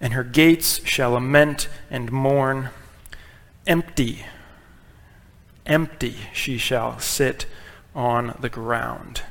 and 0.00 0.12
her 0.12 0.24
gates 0.24 0.84
shall 0.86 1.12
lament 1.12 1.68
and 1.90 2.12
mourn. 2.12 2.70
Empty, 3.66 4.24
empty 5.66 6.16
she 6.32 6.58
shall 6.58 6.98
sit 6.98 7.46
on 7.94 8.36
the 8.40 8.48
ground. 8.48 9.22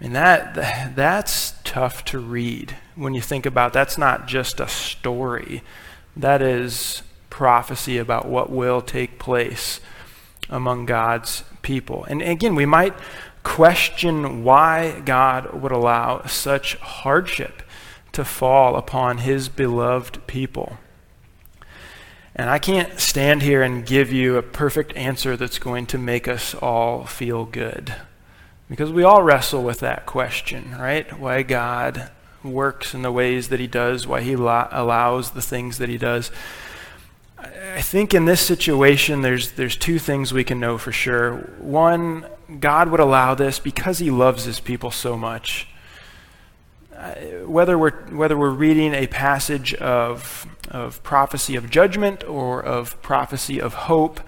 I 0.00 0.04
mean, 0.04 0.12
that, 0.14 0.94
that's 0.96 1.54
tough 1.64 2.04
to 2.06 2.18
read 2.18 2.76
when 2.94 3.14
you 3.14 3.20
think 3.20 3.46
about 3.46 3.72
that's 3.72 3.98
not 3.98 4.26
just 4.26 4.60
a 4.60 4.68
story. 4.68 5.62
That 6.16 6.42
is 6.42 7.02
prophecy 7.34 7.98
about 7.98 8.28
what 8.28 8.48
will 8.48 8.80
take 8.80 9.18
place 9.18 9.80
among 10.48 10.86
God's 10.86 11.42
people. 11.62 12.04
And 12.04 12.22
again, 12.22 12.54
we 12.54 12.64
might 12.64 12.94
question 13.42 14.44
why 14.44 15.00
God 15.00 15.52
would 15.52 15.72
allow 15.72 16.24
such 16.26 16.76
hardship 16.76 17.64
to 18.12 18.24
fall 18.24 18.76
upon 18.76 19.18
his 19.18 19.48
beloved 19.48 20.24
people. 20.28 20.78
And 22.36 22.48
I 22.48 22.60
can't 22.60 23.00
stand 23.00 23.42
here 23.42 23.64
and 23.64 23.84
give 23.84 24.12
you 24.12 24.36
a 24.36 24.42
perfect 24.42 24.96
answer 24.96 25.36
that's 25.36 25.58
going 25.58 25.86
to 25.86 25.98
make 25.98 26.28
us 26.28 26.54
all 26.54 27.04
feel 27.04 27.46
good. 27.46 27.96
Because 28.70 28.92
we 28.92 29.02
all 29.02 29.24
wrestle 29.24 29.64
with 29.64 29.80
that 29.80 30.06
question, 30.06 30.76
right? 30.78 31.18
Why 31.18 31.42
God 31.42 32.12
works 32.44 32.94
in 32.94 33.02
the 33.02 33.10
ways 33.10 33.48
that 33.48 33.58
he 33.58 33.66
does, 33.66 34.06
why 34.06 34.20
he 34.20 34.34
allows 34.34 35.32
the 35.32 35.42
things 35.42 35.78
that 35.78 35.88
he 35.88 35.98
does. 35.98 36.30
I 37.74 37.80
think 37.80 38.14
in 38.14 38.24
this 38.24 38.40
situation, 38.40 39.22
there's, 39.22 39.52
there's 39.52 39.76
two 39.76 39.98
things 39.98 40.32
we 40.32 40.44
can 40.44 40.60
know 40.60 40.78
for 40.78 40.92
sure. 40.92 41.38
One, 41.58 42.26
God 42.60 42.88
would 42.90 43.00
allow 43.00 43.34
this 43.34 43.58
because 43.58 43.98
he 43.98 44.10
loves 44.10 44.44
his 44.44 44.60
people 44.60 44.90
so 44.90 45.16
much. 45.16 45.68
Uh, 46.96 47.14
whether, 47.44 47.76
we're, 47.76 47.92
whether 48.10 48.36
we're 48.36 48.50
reading 48.50 48.94
a 48.94 49.06
passage 49.06 49.74
of, 49.74 50.46
of 50.70 51.02
prophecy 51.02 51.56
of 51.56 51.68
judgment 51.68 52.24
or 52.24 52.62
of 52.62 53.00
prophecy 53.02 53.60
of 53.60 53.74
hope, 53.74 54.20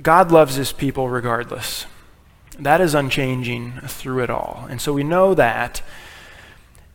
God 0.00 0.30
loves 0.30 0.54
his 0.54 0.72
people 0.72 1.08
regardless. 1.08 1.86
That 2.58 2.80
is 2.80 2.94
unchanging 2.94 3.80
through 3.86 4.22
it 4.22 4.30
all. 4.30 4.66
And 4.70 4.80
so 4.80 4.92
we 4.92 5.02
know 5.02 5.34
that. 5.34 5.82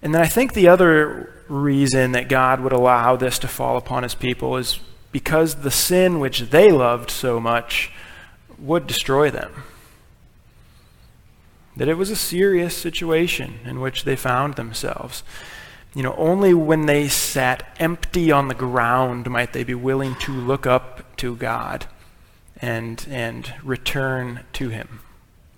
And 0.02 0.14
then 0.14 0.22
I 0.22 0.28
think 0.28 0.54
the 0.54 0.68
other 0.68 1.44
reason 1.48 2.14
that 2.14 2.30
God 2.30 2.62
would 2.62 2.74
allow 2.74 3.16
this 3.16 3.38
to 3.40 3.48
fall 3.48 3.78
upon 3.78 4.04
his 4.04 4.16
people 4.16 4.58
is 4.58 4.80
because 5.16 5.56
the 5.56 5.72
sin 5.72 6.20
which 6.20 6.42
they 6.50 6.70
loved 6.70 7.10
so 7.10 7.40
much 7.40 7.90
would 8.60 8.86
destroy 8.86 9.32
them. 9.32 9.64
That 11.78 11.88
it 11.88 11.94
was 11.94 12.10
a 12.10 12.18
serious 12.18 12.76
situation 12.76 13.60
in 13.64 13.80
which 13.80 14.04
they 14.04 14.18
found 14.18 14.56
themselves. 14.56 15.24
You 15.94 16.04
know, 16.04 16.16
only 16.18 16.54
when 16.54 16.86
they 16.86 17.08
sat 17.08 17.66
empty 17.80 18.30
on 18.30 18.50
the 18.50 18.54
ground 18.54 19.30
might 19.30 19.54
they 19.54 19.64
be 19.64 19.74
willing 19.74 20.16
to 20.16 20.34
look 20.34 20.68
up 20.68 21.16
to 21.16 21.38
God 21.38 21.86
and, 22.62 23.08
and 23.10 23.54
return 23.64 24.42
to 24.52 24.68
Him, 24.68 25.00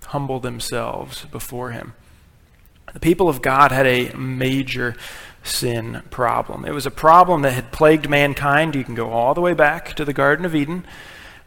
humble 0.04 0.38
themselves 0.38 1.24
before 1.32 1.72
Him. 1.72 1.94
The 2.92 3.00
people 3.00 3.28
of 3.28 3.42
God 3.42 3.72
had 3.72 3.86
a 3.86 4.12
major 4.14 4.96
sin 5.42 6.02
problem. 6.10 6.64
It 6.64 6.72
was 6.72 6.86
a 6.86 6.90
problem 6.90 7.42
that 7.42 7.52
had 7.52 7.72
plagued 7.72 8.08
mankind. 8.08 8.74
You 8.74 8.84
can 8.84 8.94
go 8.94 9.10
all 9.10 9.34
the 9.34 9.40
way 9.40 9.54
back 9.54 9.94
to 9.94 10.04
the 10.04 10.12
Garden 10.12 10.44
of 10.44 10.54
Eden, 10.54 10.84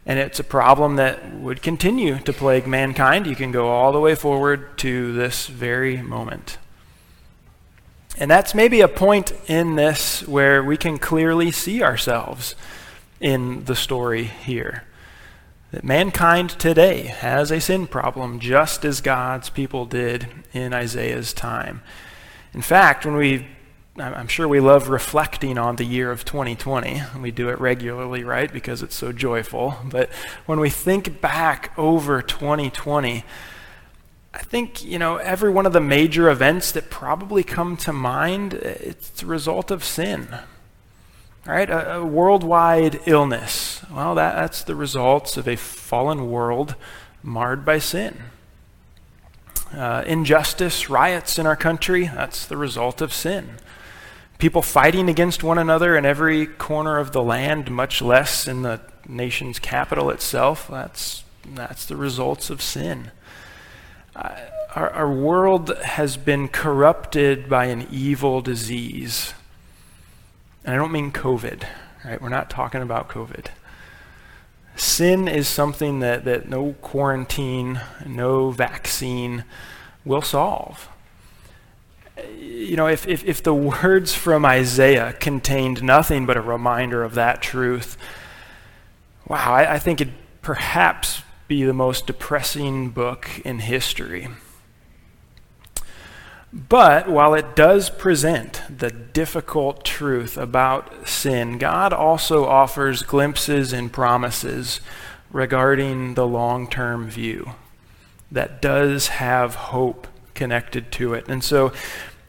and 0.04 0.18
it's 0.18 0.40
a 0.40 0.44
problem 0.44 0.96
that 0.96 1.34
would 1.34 1.62
continue 1.62 2.18
to 2.18 2.32
plague 2.32 2.66
mankind. 2.66 3.26
You 3.26 3.36
can 3.36 3.52
go 3.52 3.68
all 3.68 3.92
the 3.92 4.00
way 4.00 4.14
forward 4.14 4.76
to 4.78 5.12
this 5.12 5.46
very 5.46 6.02
moment. 6.02 6.58
And 8.18 8.30
that's 8.30 8.54
maybe 8.54 8.80
a 8.80 8.88
point 8.88 9.32
in 9.46 9.76
this 9.76 10.26
where 10.26 10.62
we 10.62 10.76
can 10.76 10.98
clearly 10.98 11.50
see 11.50 11.82
ourselves 11.82 12.54
in 13.20 13.64
the 13.64 13.76
story 13.76 14.24
here. 14.24 14.84
That 15.72 15.84
mankind 15.84 16.50
today 16.50 17.04
has 17.04 17.50
a 17.50 17.58
sin 17.58 17.86
problem 17.86 18.40
just 18.40 18.84
as 18.84 19.00
God's 19.00 19.48
people 19.48 19.86
did 19.86 20.28
in 20.52 20.74
Isaiah's 20.74 21.32
time. 21.32 21.80
In 22.52 22.60
fact, 22.60 23.06
when 23.06 23.16
we 23.16 23.46
I'm 23.96 24.28
sure 24.28 24.48
we 24.48 24.60
love 24.60 24.88
reflecting 24.88 25.58
on 25.58 25.76
the 25.76 25.84
year 25.84 26.10
of 26.10 26.24
2020. 26.24 27.02
We 27.20 27.30
do 27.30 27.50
it 27.50 27.60
regularly, 27.60 28.24
right? 28.24 28.50
Because 28.50 28.82
it's 28.82 28.94
so 28.94 29.12
joyful. 29.12 29.76
But 29.84 30.10
when 30.46 30.60
we 30.60 30.70
think 30.70 31.20
back 31.20 31.72
over 31.76 32.22
2020, 32.22 33.22
I 34.32 34.38
think, 34.38 34.82
you 34.82 34.98
know, 34.98 35.16
every 35.16 35.50
one 35.50 35.66
of 35.66 35.74
the 35.74 35.80
major 35.80 36.30
events 36.30 36.72
that 36.72 36.88
probably 36.88 37.42
come 37.42 37.76
to 37.78 37.92
mind, 37.92 38.54
it's 38.54 39.22
a 39.22 39.26
result 39.26 39.70
of 39.70 39.84
sin. 39.84 40.38
Right? 41.46 41.68
A, 41.68 41.96
a 41.96 42.04
worldwide 42.04 43.00
illness. 43.06 43.84
Well, 43.90 44.14
that, 44.14 44.34
that's 44.34 44.62
the 44.62 44.76
results 44.76 45.36
of 45.36 45.48
a 45.48 45.56
fallen 45.56 46.30
world 46.30 46.76
marred 47.22 47.64
by 47.64 47.78
sin. 47.78 48.22
Uh, 49.74 50.04
injustice, 50.06 50.88
riots 50.90 51.38
in 51.38 51.46
our 51.46 51.56
country, 51.56 52.06
that's 52.06 52.46
the 52.46 52.56
result 52.56 53.00
of 53.00 53.12
sin. 53.12 53.56
People 54.38 54.62
fighting 54.62 55.08
against 55.08 55.42
one 55.42 55.58
another 55.58 55.96
in 55.96 56.04
every 56.04 56.46
corner 56.46 56.98
of 56.98 57.12
the 57.12 57.22
land, 57.22 57.70
much 57.70 58.02
less 58.02 58.46
in 58.46 58.62
the 58.62 58.80
nation's 59.08 59.58
capital 59.58 60.10
itself, 60.10 60.68
that's, 60.68 61.24
that's 61.54 61.86
the 61.86 61.96
results 61.96 62.50
of 62.50 62.60
sin 62.60 63.10
our, 64.74 64.90
our 64.90 65.12
world 65.12 65.76
has 65.84 66.16
been 66.16 66.48
corrupted 66.48 67.48
by 67.48 67.66
an 67.66 67.86
evil 67.90 68.40
disease. 68.40 69.34
And 70.64 70.74
I 70.74 70.78
don't 70.78 70.92
mean 70.92 71.12
COVID, 71.12 71.64
right? 72.04 72.20
We're 72.20 72.28
not 72.28 72.50
talking 72.50 72.82
about 72.82 73.08
COVID. 73.08 73.46
Sin 74.76 75.28
is 75.28 75.48
something 75.48 76.00
that, 76.00 76.24
that 76.24 76.48
no 76.48 76.74
quarantine, 76.80 77.80
no 78.06 78.50
vaccine 78.50 79.44
will 80.04 80.22
solve. 80.22 80.88
You 82.38 82.76
know, 82.76 82.86
if, 82.86 83.06
if, 83.06 83.24
if 83.24 83.42
the 83.42 83.54
words 83.54 84.14
from 84.14 84.44
Isaiah 84.44 85.14
contained 85.14 85.82
nothing 85.82 86.26
but 86.26 86.36
a 86.36 86.40
reminder 86.40 87.02
of 87.02 87.14
that 87.14 87.42
truth, 87.42 87.96
wow, 89.26 89.52
I, 89.52 89.74
I 89.74 89.78
think 89.78 90.00
it 90.00 90.08
perhaps 90.42 91.22
be 91.48 91.64
the 91.64 91.72
most 91.72 92.06
depressing 92.06 92.90
book 92.90 93.28
in 93.44 93.58
history. 93.58 94.28
But 96.52 97.08
while 97.08 97.32
it 97.34 97.56
does 97.56 97.88
present 97.88 98.60
the 98.68 98.90
difficult 98.90 99.84
truth 99.84 100.36
about 100.36 101.08
sin, 101.08 101.56
God 101.56 101.94
also 101.94 102.44
offers 102.44 103.02
glimpses 103.02 103.72
and 103.72 103.90
promises 103.90 104.80
regarding 105.30 106.12
the 106.14 106.26
long 106.26 106.68
term 106.68 107.08
view 107.08 107.52
that 108.30 108.60
does 108.60 109.08
have 109.08 109.54
hope 109.54 110.06
connected 110.34 110.92
to 110.92 111.14
it. 111.14 111.26
And 111.28 111.42
so 111.42 111.72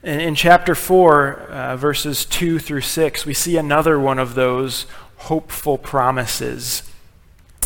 in, 0.02 0.20
in 0.22 0.36
chapter 0.36 0.74
4, 0.74 1.34
uh, 1.34 1.76
verses 1.78 2.24
2 2.26 2.60
through 2.60 2.82
6, 2.82 3.26
we 3.26 3.34
see 3.34 3.58
another 3.58 4.00
one 4.00 4.20
of 4.20 4.36
those 4.36 4.86
hopeful 5.18 5.78
promises 5.78 6.84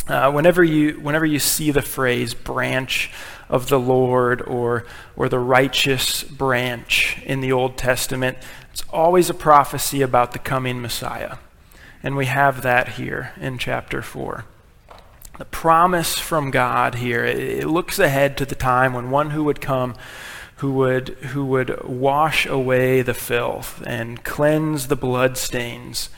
uh, 0.08 0.32
whenever, 0.32 0.64
you, 0.64 0.94
whenever 1.00 1.26
you 1.26 1.40
see 1.40 1.72
the 1.72 1.82
phrase 1.82 2.34
branch 2.34 3.12
of 3.50 3.70
the 3.70 3.80
Lord 3.80 4.42
or, 4.42 4.86
or 5.16 5.30
the 5.30 5.40
righteous 5.40 6.24
branch 6.24 7.22
in 7.26 7.42
the 7.42 7.52
Old 7.52 7.78
Testament, 7.78 8.38
it's 8.72 8.84
always 8.90 9.30
a 9.30 9.34
prophecy 9.34 10.02
about 10.02 10.32
the 10.32 10.40
coming 10.40 10.82
Messiah. 10.82 11.38
And 12.04 12.16
we 12.16 12.28
have 12.28 12.62
that 12.62 12.90
here 12.90 13.34
in 13.40 13.58
chapter 13.58 14.02
4. 14.02 14.46
The 15.38 15.46
promise 15.46 16.18
from 16.18 16.52
God 16.52 16.96
here, 16.96 17.26
it, 17.26 17.40
it 17.40 17.68
looks 17.68 18.00
ahead 18.00 18.38
to 18.38 18.46
the 18.46 18.56
time 18.56 18.94
when 18.94 19.12
one 19.12 19.32
who 19.32 19.44
would 19.44 19.62
come 19.62 19.96
who 20.58 20.74
would, 20.74 21.10
who 21.10 21.46
would 21.46 21.84
wash 21.84 22.46
away 22.48 23.04
the 23.04 23.14
filth 23.14 23.84
and 23.86 24.24
cleanse 24.24 24.88
the 24.88 24.96
bloodstains 24.96 26.10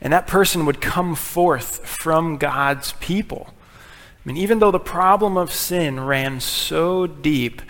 and 0.00 0.12
that 0.12 0.26
person 0.26 0.66
would 0.66 0.80
come 0.80 1.14
forth 1.14 1.86
from 1.86 2.38
God's 2.38 2.92
people. 2.94 3.48
I 3.50 4.28
mean, 4.28 4.36
even 4.36 4.58
though 4.58 4.70
the 4.70 4.78
problem 4.78 5.36
of 5.36 5.52
sin 5.52 6.00
ran 6.00 6.40
so 6.40 7.06
deep, 7.06 7.62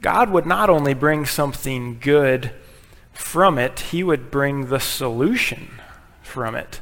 God 0.00 0.30
would 0.30 0.46
not 0.46 0.68
only 0.68 0.94
bring 0.94 1.26
something 1.26 1.98
good 2.00 2.52
from 3.12 3.58
it, 3.58 3.80
He 3.80 4.02
would 4.02 4.30
bring 4.30 4.66
the 4.66 4.80
solution 4.80 5.70
from 6.22 6.54
it. 6.54 6.80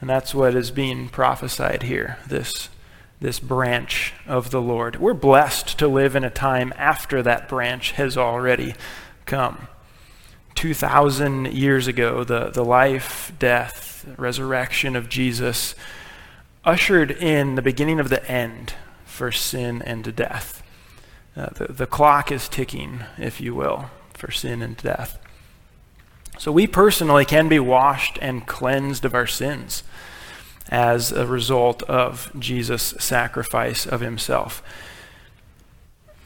And 0.00 0.10
that's 0.10 0.34
what 0.34 0.54
is 0.54 0.70
being 0.70 1.08
prophesied 1.08 1.84
here, 1.84 2.18
this, 2.26 2.68
this 3.20 3.40
branch 3.40 4.12
of 4.26 4.50
the 4.50 4.60
Lord. 4.60 4.96
We're 4.96 5.14
blessed 5.14 5.78
to 5.78 5.88
live 5.88 6.16
in 6.16 6.24
a 6.24 6.30
time 6.30 6.72
after 6.76 7.22
that 7.22 7.48
branch 7.48 7.92
has 7.92 8.16
already 8.16 8.74
come. 9.24 9.68
2,000 10.56 11.46
years 11.52 11.86
ago, 11.86 12.24
the, 12.24 12.50
the 12.50 12.64
life, 12.64 13.32
death, 13.38 13.95
resurrection 14.16 14.96
of 14.96 15.08
Jesus 15.08 15.74
ushered 16.64 17.10
in 17.10 17.54
the 17.54 17.62
beginning 17.62 18.00
of 18.00 18.08
the 18.08 18.28
end 18.30 18.74
for 19.04 19.30
sin 19.32 19.82
and 19.82 20.14
death. 20.16 20.62
Uh, 21.36 21.46
the, 21.50 21.72
the 21.72 21.86
clock 21.86 22.32
is 22.32 22.48
ticking, 22.48 23.04
if 23.18 23.40
you 23.40 23.54
will, 23.54 23.90
for 24.14 24.30
sin 24.30 24.62
and 24.62 24.76
death. 24.76 25.18
So 26.38 26.52
we 26.52 26.66
personally 26.66 27.24
can 27.24 27.48
be 27.48 27.58
washed 27.58 28.18
and 28.20 28.46
cleansed 28.46 29.04
of 29.04 29.14
our 29.14 29.26
sins 29.26 29.82
as 30.68 31.12
a 31.12 31.26
result 31.26 31.82
of 31.84 32.30
Jesus' 32.38 32.94
sacrifice 32.98 33.86
of 33.86 34.00
himself. 34.00 34.62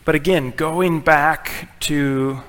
But 0.05 0.15
again, 0.15 0.53
going 0.57 1.01
back 1.01 1.79
to 1.81 2.43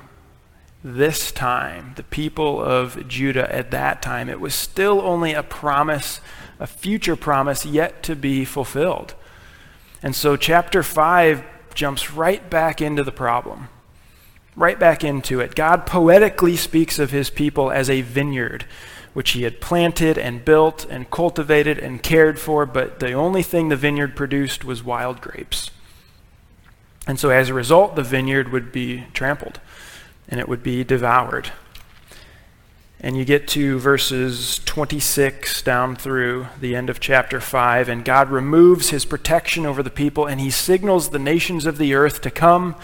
this 0.84 1.32
time, 1.32 1.94
the 1.96 2.04
people 2.04 2.62
of 2.62 3.08
Judah 3.08 3.54
at 3.54 3.72
that 3.72 4.02
time, 4.02 4.30
it 4.30 4.40
was 4.40 4.56
still 4.56 5.02
only 5.02 5.34
a 5.34 5.44
promise, 5.44 6.22
a 6.60 6.66
future 6.66 7.16
promise 7.16 7.66
yet 7.66 8.02
to 8.04 8.16
be 8.16 8.46
fulfilled. 8.46 9.14
And 10.02 10.16
so 10.16 10.36
chapter 10.36 10.82
5 10.82 11.44
jumps 11.76 12.12
right 12.12 12.50
back 12.50 12.82
into 12.82 13.04
the 13.04 13.12
problem, 13.12 13.70
right 14.56 14.80
back 14.80 15.04
into 15.04 15.40
it. 15.40 15.54
God 15.54 15.86
poetically 15.86 16.58
speaks 16.58 16.98
of 16.98 17.12
his 17.12 17.30
people 17.30 17.72
as 17.72 17.90
a 17.90 18.02
vineyard, 18.02 18.66
which 19.14 19.32
he 19.32 19.44
had 19.44 19.62
planted 19.62 20.18
and 20.18 20.44
built 20.44 20.86
and 20.90 21.12
cultivated 21.12 21.78
and 21.78 22.02
cared 22.02 22.40
for, 22.40 22.66
but 22.66 23.00
the 23.00 23.12
only 23.12 23.44
thing 23.44 23.70
the 23.70 23.76
vineyard 23.76 24.16
produced 24.16 24.66
was 24.66 24.84
wild 24.84 25.22
grapes. 25.22 25.70
And 27.06 27.20
so 27.20 27.30
as 27.30 27.50
a 27.50 27.54
result, 27.54 27.96
the 27.96 28.04
vineyard 28.04 28.52
would 28.52 28.72
be 28.72 29.06
trampled 29.14 29.60
and 30.32 30.40
it 30.40 30.50
would 30.50 30.64
be 30.64 30.84
devoured. 30.84 31.52
And 33.04 33.18
you 33.18 33.26
get 33.26 33.48
to 33.50 33.80
verses 33.80 34.60
26 34.66 35.62
down 35.64 35.96
through 35.96 36.48
the 36.60 36.76
end 36.76 36.90
of 36.90 37.00
chapter 37.00 37.42
5, 37.42 37.90
and 37.90 38.06
God 38.06 38.30
removes 38.30 38.92
his 38.92 39.06
protection 39.06 39.66
over 39.66 39.84
the 39.84 39.90
people, 39.90 40.26
and 40.26 40.40
he 40.40 40.52
signals 40.52 41.10
the 41.10 41.20
nations 41.20 41.66
of 41.66 41.78
the 41.78 41.94
earth 41.94 42.22
to 42.22 42.32
come 42.32 42.76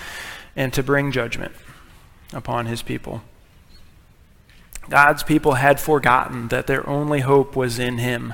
and 0.56 0.74
to 0.74 0.84
bring 0.84 1.12
judgment 1.12 1.54
upon 2.34 2.66
his 2.66 2.82
people. 2.82 3.22
God's 4.90 5.24
people 5.24 5.54
had 5.54 5.80
forgotten 5.80 6.48
that 6.48 6.68
their 6.68 6.88
only 6.90 7.20
hope 7.20 7.56
was 7.56 7.78
in 7.78 7.98
him. 7.98 8.34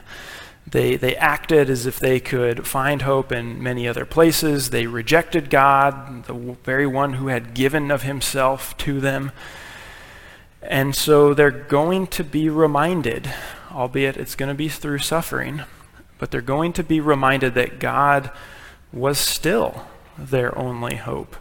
They, 0.65 0.95
they 0.95 1.15
acted 1.17 1.69
as 1.69 1.85
if 1.85 1.99
they 1.99 2.19
could 2.19 2.65
find 2.65 3.01
hope 3.01 3.31
in 3.31 3.61
many 3.61 3.87
other 3.87 4.05
places. 4.05 4.69
They 4.69 4.87
rejected 4.87 5.49
God, 5.49 6.25
the 6.25 6.55
very 6.63 6.87
one 6.87 7.13
who 7.13 7.27
had 7.27 7.53
given 7.53 7.91
of 7.91 8.03
himself 8.03 8.75
to 8.77 8.99
them. 8.99 9.31
And 10.61 10.95
so 10.95 11.33
they're 11.33 11.51
going 11.51 12.07
to 12.07 12.23
be 12.23 12.49
reminded, 12.49 13.29
albeit 13.71 14.15
it's 14.15 14.35
going 14.35 14.49
to 14.49 14.55
be 14.55 14.69
through 14.69 14.99
suffering, 14.99 15.63
but 16.17 16.31
they're 16.31 16.41
going 16.41 16.71
to 16.73 16.83
be 16.83 17.01
reminded 17.01 17.53
that 17.55 17.79
God 17.79 18.31
was 18.93 19.17
still 19.19 19.85
their 20.17 20.57
only 20.57 20.95
hope. 20.95 21.35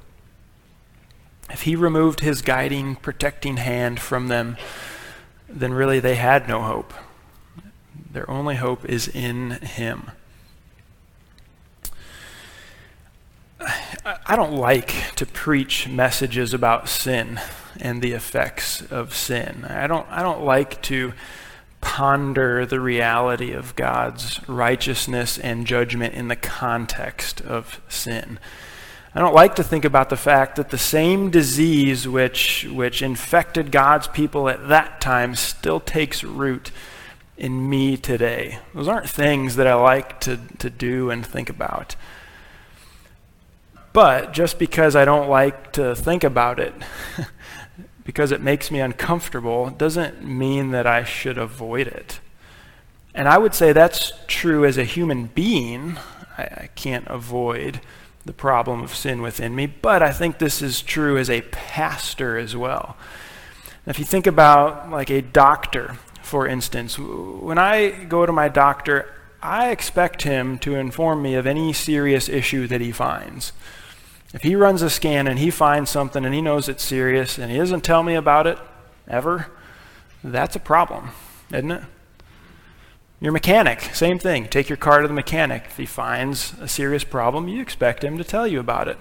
if 1.50 1.62
he 1.62 1.76
removed 1.76 2.20
his 2.20 2.40
guiding, 2.40 2.96
protecting 2.96 3.58
hand 3.58 4.00
from 4.00 4.28
them, 4.28 4.56
then 5.48 5.72
really 5.72 6.00
they 6.00 6.14
had 6.14 6.48
no 6.48 6.62
hope. 6.62 6.94
Their 8.12 8.28
only 8.30 8.56
hope 8.56 8.84
is 8.84 9.08
in 9.08 9.52
him. 9.52 10.10
I 14.26 14.34
don't 14.34 14.54
like 14.54 15.14
to 15.16 15.26
preach 15.26 15.88
messages 15.88 16.52
about 16.52 16.88
sin 16.88 17.40
and 17.80 18.02
the 18.02 18.12
effects 18.12 18.82
of 18.82 19.14
sin. 19.14 19.64
I 19.68 19.86
don't, 19.86 20.06
I 20.10 20.22
don't 20.22 20.44
like 20.44 20.82
to 20.82 21.12
ponder 21.80 22.66
the 22.66 22.80
reality 22.80 23.52
of 23.52 23.76
God's 23.76 24.40
righteousness 24.48 25.38
and 25.38 25.66
judgment 25.66 26.14
in 26.14 26.28
the 26.28 26.36
context 26.36 27.40
of 27.40 27.80
sin. 27.88 28.38
I 29.14 29.20
don't 29.20 29.34
like 29.34 29.56
to 29.56 29.64
think 29.64 29.84
about 29.84 30.08
the 30.08 30.16
fact 30.16 30.56
that 30.56 30.70
the 30.70 30.78
same 30.78 31.30
disease 31.30 32.08
which, 32.08 32.66
which 32.70 33.02
infected 33.02 33.70
God's 33.70 34.08
people 34.08 34.48
at 34.48 34.68
that 34.68 35.00
time 35.00 35.34
still 35.34 35.80
takes 35.80 36.24
root 36.24 36.70
in 37.36 37.68
me 37.68 37.96
today. 37.96 38.58
Those 38.74 38.88
aren't 38.88 39.08
things 39.08 39.56
that 39.56 39.66
I 39.66 39.74
like 39.74 40.20
to, 40.20 40.38
to 40.58 40.70
do 40.70 41.10
and 41.10 41.24
think 41.24 41.48
about. 41.48 41.96
But 43.92 44.32
just 44.32 44.58
because 44.58 44.96
I 44.96 45.04
don't 45.04 45.28
like 45.28 45.72
to 45.72 45.94
think 45.94 46.24
about 46.24 46.58
it, 46.58 46.74
because 48.04 48.32
it 48.32 48.40
makes 48.40 48.70
me 48.70 48.80
uncomfortable, 48.80 49.70
doesn't 49.70 50.24
mean 50.24 50.70
that 50.70 50.86
I 50.86 51.04
should 51.04 51.38
avoid 51.38 51.86
it. 51.86 52.20
And 53.14 53.28
I 53.28 53.38
would 53.38 53.54
say 53.54 53.72
that's 53.72 54.12
true 54.26 54.64
as 54.64 54.78
a 54.78 54.84
human 54.84 55.26
being. 55.26 55.98
I, 56.38 56.42
I 56.42 56.70
can't 56.74 57.06
avoid 57.08 57.80
the 58.24 58.32
problem 58.32 58.82
of 58.82 58.94
sin 58.94 59.20
within 59.20 59.54
me, 59.54 59.66
but 59.66 60.02
I 60.02 60.12
think 60.12 60.38
this 60.38 60.62
is 60.62 60.80
true 60.80 61.18
as 61.18 61.28
a 61.28 61.42
pastor 61.42 62.38
as 62.38 62.56
well. 62.56 62.96
If 63.84 63.98
you 63.98 64.04
think 64.04 64.26
about 64.26 64.90
like 64.90 65.10
a 65.10 65.20
doctor, 65.20 65.98
for 66.32 66.46
instance, 66.46 66.98
when 66.98 67.58
I 67.58 67.90
go 68.04 68.24
to 68.24 68.32
my 68.32 68.48
doctor, 68.48 69.14
I 69.42 69.68
expect 69.68 70.22
him 70.22 70.58
to 70.60 70.76
inform 70.76 71.20
me 71.20 71.34
of 71.34 71.46
any 71.46 71.74
serious 71.74 72.26
issue 72.26 72.66
that 72.68 72.80
he 72.80 72.90
finds. 72.90 73.52
If 74.32 74.42
he 74.42 74.56
runs 74.56 74.80
a 74.80 74.88
scan 74.88 75.26
and 75.26 75.38
he 75.38 75.50
finds 75.50 75.90
something 75.90 76.24
and 76.24 76.34
he 76.34 76.40
knows 76.40 76.70
it's 76.70 76.82
serious 76.82 77.36
and 77.36 77.52
he 77.52 77.58
doesn't 77.58 77.84
tell 77.84 78.02
me 78.02 78.14
about 78.14 78.46
it 78.46 78.58
ever, 79.06 79.48
that's 80.24 80.56
a 80.56 80.58
problem, 80.58 81.10
isn't 81.52 81.70
it? 81.70 81.82
Your 83.20 83.32
mechanic, 83.32 83.82
same 83.92 84.18
thing. 84.18 84.46
Take 84.46 84.70
your 84.70 84.78
car 84.78 85.02
to 85.02 85.08
the 85.08 85.12
mechanic. 85.12 85.64
If 85.66 85.76
he 85.76 85.84
finds 85.84 86.54
a 86.62 86.66
serious 86.66 87.04
problem, 87.04 87.46
you 87.46 87.60
expect 87.60 88.02
him 88.02 88.16
to 88.16 88.24
tell 88.24 88.46
you 88.46 88.58
about 88.58 88.88
it. 88.88 88.96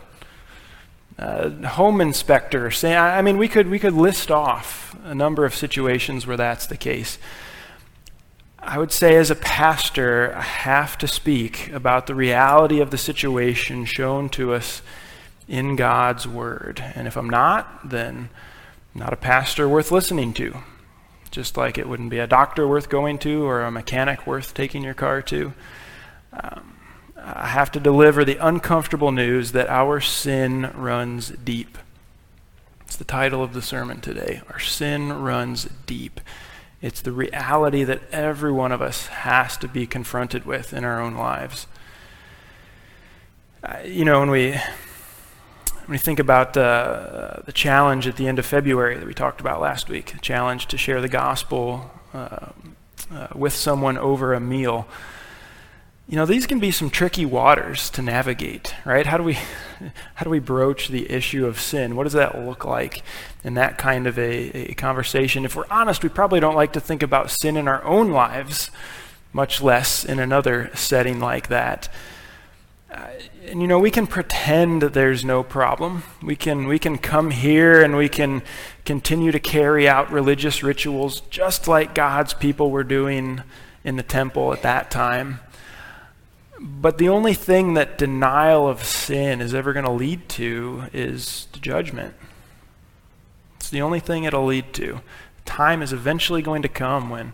Uh, 1.20 1.50
home 1.68 2.02
inspector, 2.02 2.72
say, 2.72 2.96
I 2.96 3.22
mean, 3.22 3.38
we 3.38 3.48
could 3.48 3.70
we 3.70 3.80
could 3.80 3.94
list 3.94 4.32
off 4.32 4.96
a 5.04 5.14
number 5.14 5.46
of 5.46 5.54
situations 5.54 6.26
where 6.26 6.38
that's 6.38 6.66
the 6.66 6.78
case. 6.78 7.18
I 8.60 8.78
would 8.78 8.92
say, 8.92 9.16
as 9.16 9.32
a 9.32 9.36
pastor, 9.36 10.36
I 10.36 10.42
have 10.42 10.98
to 11.00 11.08
speak 11.08 11.70
about 11.72 12.08
the 12.08 12.16
reality 12.16 12.80
of 12.80 12.92
the 12.92 12.98
situation 12.98 13.86
shown 13.86 14.30
to 14.30 14.54
us 14.54 14.82
in 15.48 15.76
God's 15.76 16.28
Word. 16.28 16.82
And 16.96 17.08
if 17.08 17.18
I'm 17.18 17.30
not, 17.30 17.90
then 17.90 18.30
I'm 18.94 19.00
not 19.02 19.14
a 19.14 19.18
pastor 19.18 19.68
worth 19.68 19.92
listening 19.92 20.34
to. 20.36 20.58
Just 21.32 21.58
like 21.58 21.78
it 21.78 21.88
wouldn't 21.88 22.10
be 22.10 22.20
a 22.20 22.28
doctor 22.28 22.68
worth 22.68 22.90
going 22.90 23.18
to 23.20 23.44
or 23.44 23.62
a 23.62 23.72
mechanic 23.72 24.28
worth 24.28 24.54
taking 24.54 24.84
your 24.84 24.94
car 24.94 25.22
to. 25.24 25.54
Um, 26.34 26.78
I 27.24 27.48
have 27.48 27.72
to 27.74 27.80
deliver 27.80 28.26
the 28.26 28.38
uncomfortable 28.38 29.12
news 29.12 29.52
that 29.52 29.70
our 29.70 30.02
sin 30.02 30.72
runs 30.74 31.30
deep. 31.30 31.78
It's 32.82 32.96
the 32.96 33.04
title 33.04 33.44
of 33.44 33.54
the 33.54 33.62
sermon 33.62 34.02
today. 34.02 34.42
Our 34.50 34.60
sin 34.60 35.14
runs 35.14 35.70
deep. 35.86 36.20
It's 36.82 37.02
the 37.02 37.12
reality 37.12 37.84
that 37.84 38.02
every 38.12 38.52
one 38.52 38.72
of 38.72 38.82
us 38.82 39.08
has 39.08 39.56
to 39.58 39.68
be 39.68 39.86
confronted 39.86 40.46
with 40.46 40.74
in 40.74 40.84
our 40.84 41.00
own 41.00 41.14
lives. 41.14 41.68
You 43.86 44.04
know, 44.04 44.20
when 44.20 44.32
we 44.32 44.60
when 45.86 45.96
you 45.96 46.00
think 46.00 46.20
about 46.20 46.56
uh, 46.58 47.42
the 47.46 47.52
challenge 47.52 48.08
at 48.08 48.16
the 48.16 48.28
end 48.28 48.40
of 48.40 48.46
February 48.46 48.98
that 48.98 49.06
we 49.06 49.14
talked 49.14 49.42
about 49.42 49.62
last 49.62 49.90
week, 49.90 50.14
the 50.14 50.20
challenge 50.20 50.68
to 50.68 50.78
share 50.78 51.02
the 51.02 51.10
gospel 51.10 51.92
uh, 52.14 52.48
uh, 53.12 53.28
with 53.36 53.54
someone 53.54 53.98
over 53.98 54.34
a 54.34 54.40
meal, 54.40 54.88
you 56.12 56.18
know 56.18 56.26
these 56.26 56.46
can 56.46 56.60
be 56.60 56.72
some 56.72 56.90
tricky 56.90 57.24
waters 57.24 57.90
to 57.92 58.02
navigate, 58.02 58.76
right? 58.84 59.06
How 59.06 59.16
do 59.16 59.24
we 59.24 59.36
how 60.16 60.26
do 60.26 60.30
we 60.30 60.40
broach 60.40 60.90
the 60.90 61.10
issue 61.10 61.46
of 61.46 61.58
sin? 61.58 61.96
What 61.96 62.04
does 62.04 62.12
that 62.14 62.38
look 62.38 62.66
like 62.66 63.02
in 63.46 63.54
that 63.54 63.78
kind 63.78 64.06
of 64.06 64.20
a, 64.20 64.72
a 64.72 64.74
conversation? 64.74 65.46
If 65.46 65.56
we're 65.56 65.64
honest, 65.72 66.04
we 66.04 66.10
probably 66.10 66.42
don't 66.42 66.54
like 66.54 66.74
to 66.74 66.82
think 66.82 67.02
about 67.02 67.32
sin 67.32 67.56
in 67.56 67.70
our 67.70 67.82
own 67.86 68.12
lives, 68.12 68.72
much 69.32 69.62
less 69.62 70.04
in 70.04 70.20
another 70.20 70.70
setting 70.76 71.22
like 71.22 71.48
that. 71.48 71.88
Uh, 72.92 73.08
and 73.46 73.62
you 73.62 73.68
know 73.68 73.80
we 73.80 73.90
can 73.90 74.06
pretend 74.06 74.82
that 74.82 74.94
there's 74.94 75.24
no 75.24 75.44
problem 75.44 76.04
we 76.22 76.36
can 76.36 76.68
we 76.68 76.78
can 76.78 76.98
come 76.98 77.32
here 77.32 77.82
and 77.82 77.96
we 77.96 78.10
can 78.10 78.42
continue 78.84 79.32
to 79.32 79.40
carry 79.40 79.88
out 79.88 80.12
religious 80.12 80.62
rituals 80.62 81.22
just 81.30 81.70
like 81.70 81.96
god's 81.96 82.34
people 82.34 82.70
were 82.70 82.84
doing 82.84 83.42
in 83.86 83.96
the 83.96 84.04
temple 84.04 84.52
at 84.52 84.62
that 84.62 84.92
time 84.92 85.40
but 86.64 87.00
the 87.00 87.10
only 87.10 87.34
thing 87.34 87.74
that 87.74 87.98
denial 87.98 88.68
of 88.68 88.84
sin 88.84 89.42
is 89.42 89.54
ever 89.54 89.74
going 89.74 89.86
to 89.86 89.92
lead 89.92 90.30
to 90.30 90.84
is 90.94 91.48
to 91.52 91.60
judgment 91.60 92.14
it's 93.56 93.70
the 93.70 93.82
only 93.82 94.00
thing 94.00 94.24
it'll 94.24 94.46
lead 94.46 94.74
to 94.74 95.02
time 95.46 95.82
is 95.82 95.92
eventually 95.92 96.42
going 96.42 96.62
to 96.62 96.70
come 96.70 97.10
when 97.10 97.34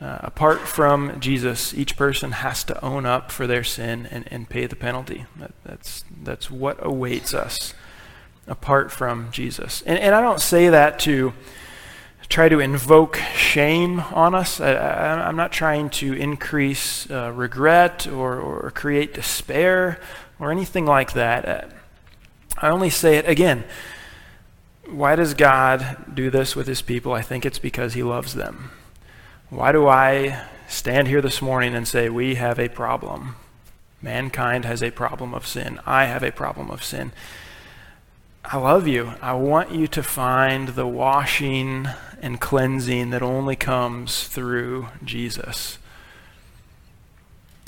uh, 0.00 0.18
apart 0.20 0.60
from 0.60 1.18
Jesus, 1.20 1.72
each 1.72 1.96
person 1.96 2.32
has 2.32 2.62
to 2.64 2.84
own 2.84 3.06
up 3.06 3.30
for 3.30 3.46
their 3.46 3.64
sin 3.64 4.06
and, 4.10 4.30
and 4.30 4.48
pay 4.48 4.66
the 4.66 4.76
penalty. 4.76 5.24
That, 5.36 5.52
that's, 5.64 6.04
that's 6.22 6.50
what 6.50 6.84
awaits 6.84 7.32
us 7.32 7.72
apart 8.46 8.92
from 8.92 9.30
Jesus. 9.30 9.82
And, 9.86 9.98
and 9.98 10.14
I 10.14 10.20
don't 10.20 10.40
say 10.40 10.68
that 10.68 10.98
to 11.00 11.32
try 12.28 12.48
to 12.48 12.60
invoke 12.60 13.16
shame 13.34 14.00
on 14.00 14.34
us. 14.34 14.60
I, 14.60 15.28
am 15.28 15.36
not 15.36 15.52
trying 15.52 15.90
to 15.90 16.12
increase 16.14 17.10
uh, 17.10 17.32
regret 17.32 18.06
or, 18.06 18.38
or 18.38 18.70
create 18.70 19.14
despair 19.14 20.00
or 20.38 20.50
anything 20.50 20.86
like 20.86 21.12
that. 21.12 21.48
Uh, 21.48 21.68
I 22.58 22.68
only 22.68 22.90
say 22.90 23.16
it 23.16 23.28
again. 23.28 23.64
Why 24.86 25.16
does 25.16 25.34
God 25.34 26.14
do 26.14 26.30
this 26.30 26.54
with 26.54 26.66
his 26.66 26.82
people? 26.82 27.12
I 27.12 27.22
think 27.22 27.46
it's 27.46 27.58
because 27.58 27.94
he 27.94 28.02
loves 28.02 28.34
them. 28.34 28.70
Why 29.50 29.72
do 29.72 29.88
I 29.88 30.44
stand 30.68 31.08
here 31.08 31.22
this 31.22 31.40
morning 31.40 31.74
and 31.74 31.86
say 31.86 32.08
we 32.08 32.34
have 32.34 32.58
a 32.58 32.68
problem? 32.68 33.36
Mankind 34.02 34.64
has 34.64 34.82
a 34.82 34.90
problem 34.90 35.32
of 35.32 35.46
sin. 35.46 35.80
I 35.86 36.04
have 36.04 36.22
a 36.22 36.30
problem 36.30 36.70
of 36.70 36.84
sin. 36.84 37.12
I 38.46 38.58
love 38.58 38.86
you. 38.86 39.14
I 39.22 39.32
want 39.32 39.72
you 39.72 39.86
to 39.88 40.02
find 40.02 40.68
the 40.68 40.86
washing 40.86 41.88
and 42.20 42.38
cleansing 42.38 43.08
that 43.10 43.22
only 43.22 43.56
comes 43.56 44.28
through 44.28 44.88
Jesus. 45.02 45.78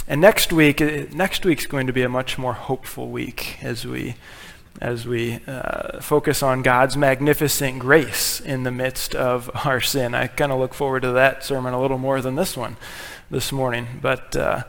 And 0.06 0.20
next 0.20 0.52
week, 0.52 0.80
next 1.14 1.46
week's 1.46 1.66
going 1.66 1.86
to 1.86 1.94
be 1.94 2.02
a 2.02 2.10
much 2.10 2.36
more 2.36 2.52
hopeful 2.52 3.08
week 3.08 3.56
as 3.62 3.86
we 3.86 4.16
as 4.78 5.06
we 5.06 5.40
uh, 5.46 6.02
focus 6.02 6.42
on 6.42 6.60
God's 6.60 6.98
magnificent 6.98 7.78
grace 7.78 8.40
in 8.40 8.64
the 8.64 8.70
midst 8.70 9.14
of 9.14 9.50
our 9.64 9.80
sin. 9.80 10.14
I 10.14 10.26
kind 10.26 10.52
of 10.52 10.58
look 10.58 10.74
forward 10.74 11.00
to 11.02 11.12
that 11.12 11.42
sermon 11.42 11.72
a 11.72 11.80
little 11.80 11.96
more 11.96 12.20
than 12.20 12.34
this 12.34 12.54
one 12.54 12.76
this 13.30 13.50
morning. 13.50 13.86
But, 14.02 14.36
uh, 14.36 14.64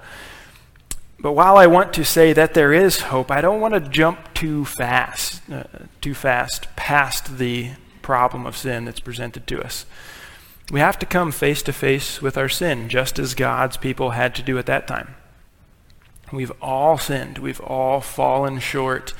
but 1.19 1.34
while 1.34 1.58
I 1.58 1.67
want 1.67 1.93
to 1.93 2.06
say 2.06 2.34
that 2.34 2.53
there 2.53 2.73
is 2.73 3.01
hope, 3.01 3.32
I 3.32 3.41
don't 3.41 3.62
want 3.62 3.73
to 3.73 3.80
jump 3.80 4.34
too 4.34 4.65
fast, 4.65 5.41
uh, 5.49 5.63
too 5.99 6.13
fast 6.13 6.67
past 6.75 7.38
the 7.38 7.71
problem 8.01 8.45
of 8.45 8.56
sin 8.56 8.86
that's 8.86 8.99
presented 8.99 9.47
to 9.47 9.62
us. 9.62 9.86
We 10.71 10.80
have 10.80 10.99
to 10.99 11.06
come 11.06 11.32
face 11.32 11.63
to 11.63 11.73
face 11.73 12.21
with 12.21 12.37
our 12.37 12.50
sin, 12.50 12.89
just 12.89 13.19
as 13.19 13.33
God's 13.33 13.77
people 13.77 14.12
had 14.12 14.35
to 14.35 14.44
do 14.44 14.58
at 14.58 14.65
that 14.67 14.87
time. 14.87 15.15
We've 16.31 16.52
all 16.62 16.98
sinned. 16.98 17.37
We've 17.37 17.62
all 17.62 18.02
fallen 18.02 18.60
short 18.60 19.13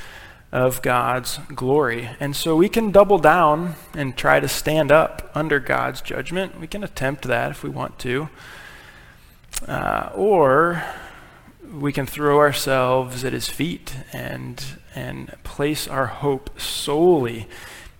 of 0.52 0.82
God's 0.82 1.40
glory. 1.54 2.10
And 2.20 2.36
so 2.36 2.56
we 2.56 2.70
can 2.70 2.92
double 2.92 3.18
down 3.18 3.76
and 3.94 4.16
try 4.16 4.40
to 4.40 4.48
stand 4.48 4.92
up 4.92 5.32
under 5.34 5.60
God's 5.60 6.02
judgment. 6.02 6.60
We 6.60 6.68
can 6.68 6.84
attempt 6.84 7.24
that 7.24 7.52
if 7.52 7.64
we 7.64 7.70
want 7.70 7.98
to. 8.00 8.30
Uh, 9.68 10.12
or 10.16 10.84
we 11.72 11.92
can 11.92 12.06
throw 12.06 12.40
ourselves 12.40 13.24
at 13.24 13.34
his 13.34 13.50
feet 13.50 13.96
and, 14.14 14.64
and 14.96 15.36
place 15.44 15.88
our 15.88 16.08
hope 16.08 16.60
solely 16.60 17.48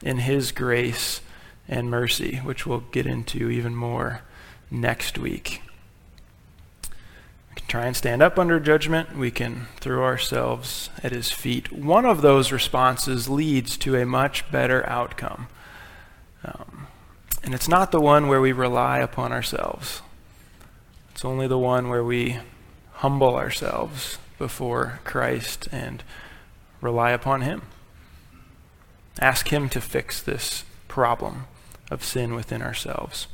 in 0.02 0.20
his 0.20 0.52
grace 0.52 1.22
and 1.68 1.90
mercy, 1.90 2.38
which 2.38 2.66
we'll 2.66 2.84
get 2.92 3.06
into 3.06 3.50
even 3.50 3.76
more 3.76 4.22
next 4.72 5.18
week. 5.18 5.62
We 7.50 7.56
can 7.56 7.68
try 7.68 7.86
and 7.86 7.96
stand 7.96 8.22
up 8.22 8.40
under 8.40 8.60
judgment. 8.60 9.18
We 9.18 9.32
can 9.32 9.68
throw 9.80 10.04
ourselves 10.04 10.90
at 11.04 11.12
his 11.12 11.32
feet. 11.32 11.72
One 11.72 12.06
of 12.06 12.22
those 12.22 12.52
responses 12.52 13.28
leads 13.28 13.78
to 13.78 13.96
a 13.96 14.06
much 14.06 14.50
better 14.52 14.88
outcome. 14.88 15.48
Um, 16.44 16.88
and 17.44 17.54
it's 17.54 17.68
not 17.68 17.92
the 17.92 18.02
one 18.02 18.28
where 18.28 18.42
we 18.42 18.52
rely 18.52 19.00
upon 19.00 19.32
ourselves. 19.32 20.02
It's 21.12 21.26
only 21.26 21.48
the 21.48 21.58
one 21.58 21.90
where 21.90 22.04
we 22.04 22.38
humble 22.98 23.36
ourselves 23.36 24.18
before 24.38 25.00
Christ 25.04 25.68
and 25.72 26.04
rely 26.82 27.12
upon 27.12 27.42
Him. 27.42 27.64
Ask 29.20 29.50
Him 29.50 29.70
to 29.70 29.82
fix 29.82 30.22
this 30.22 30.64
problem 30.88 31.46
of 31.90 32.04
sin 32.04 32.36
within 32.36 32.62
ourselves. 32.62 33.28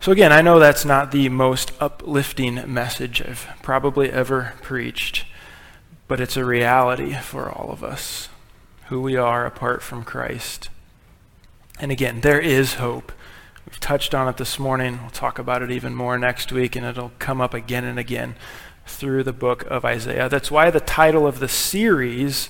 So, 0.00 0.12
again, 0.12 0.32
I 0.32 0.40
know 0.40 0.58
that's 0.58 0.86
not 0.86 1.12
the 1.12 1.28
most 1.28 1.72
uplifting 1.78 2.72
message 2.72 3.20
I've 3.20 3.46
probably 3.62 4.10
ever 4.10 4.54
preached, 4.62 5.26
but 6.08 6.20
it's 6.20 6.38
a 6.38 6.44
reality 6.44 7.12
for 7.12 7.50
all 7.50 7.70
of 7.70 7.84
us 7.84 8.30
who 8.86 9.02
we 9.02 9.16
are 9.16 9.44
apart 9.44 9.82
from 9.82 10.04
Christ. 10.04 10.70
And 11.78 11.92
again, 11.92 12.22
there 12.22 12.40
is 12.40 12.74
hope. 12.74 13.12
We've 13.70 13.80
touched 13.80 14.14
on 14.14 14.28
it 14.28 14.36
this 14.36 14.58
morning. 14.58 14.98
We'll 15.00 15.10
talk 15.10 15.38
about 15.38 15.62
it 15.62 15.70
even 15.70 15.94
more 15.94 16.18
next 16.18 16.50
week, 16.50 16.74
and 16.74 16.84
it'll 16.84 17.12
come 17.20 17.40
up 17.40 17.54
again 17.54 17.84
and 17.84 17.98
again 17.98 18.34
through 18.84 19.22
the 19.22 19.32
book 19.32 19.62
of 19.66 19.84
Isaiah. 19.84 20.28
That's 20.28 20.50
why 20.50 20.70
the 20.70 20.80
title 20.80 21.26
of 21.26 21.38
the 21.38 21.48
series 21.48 22.48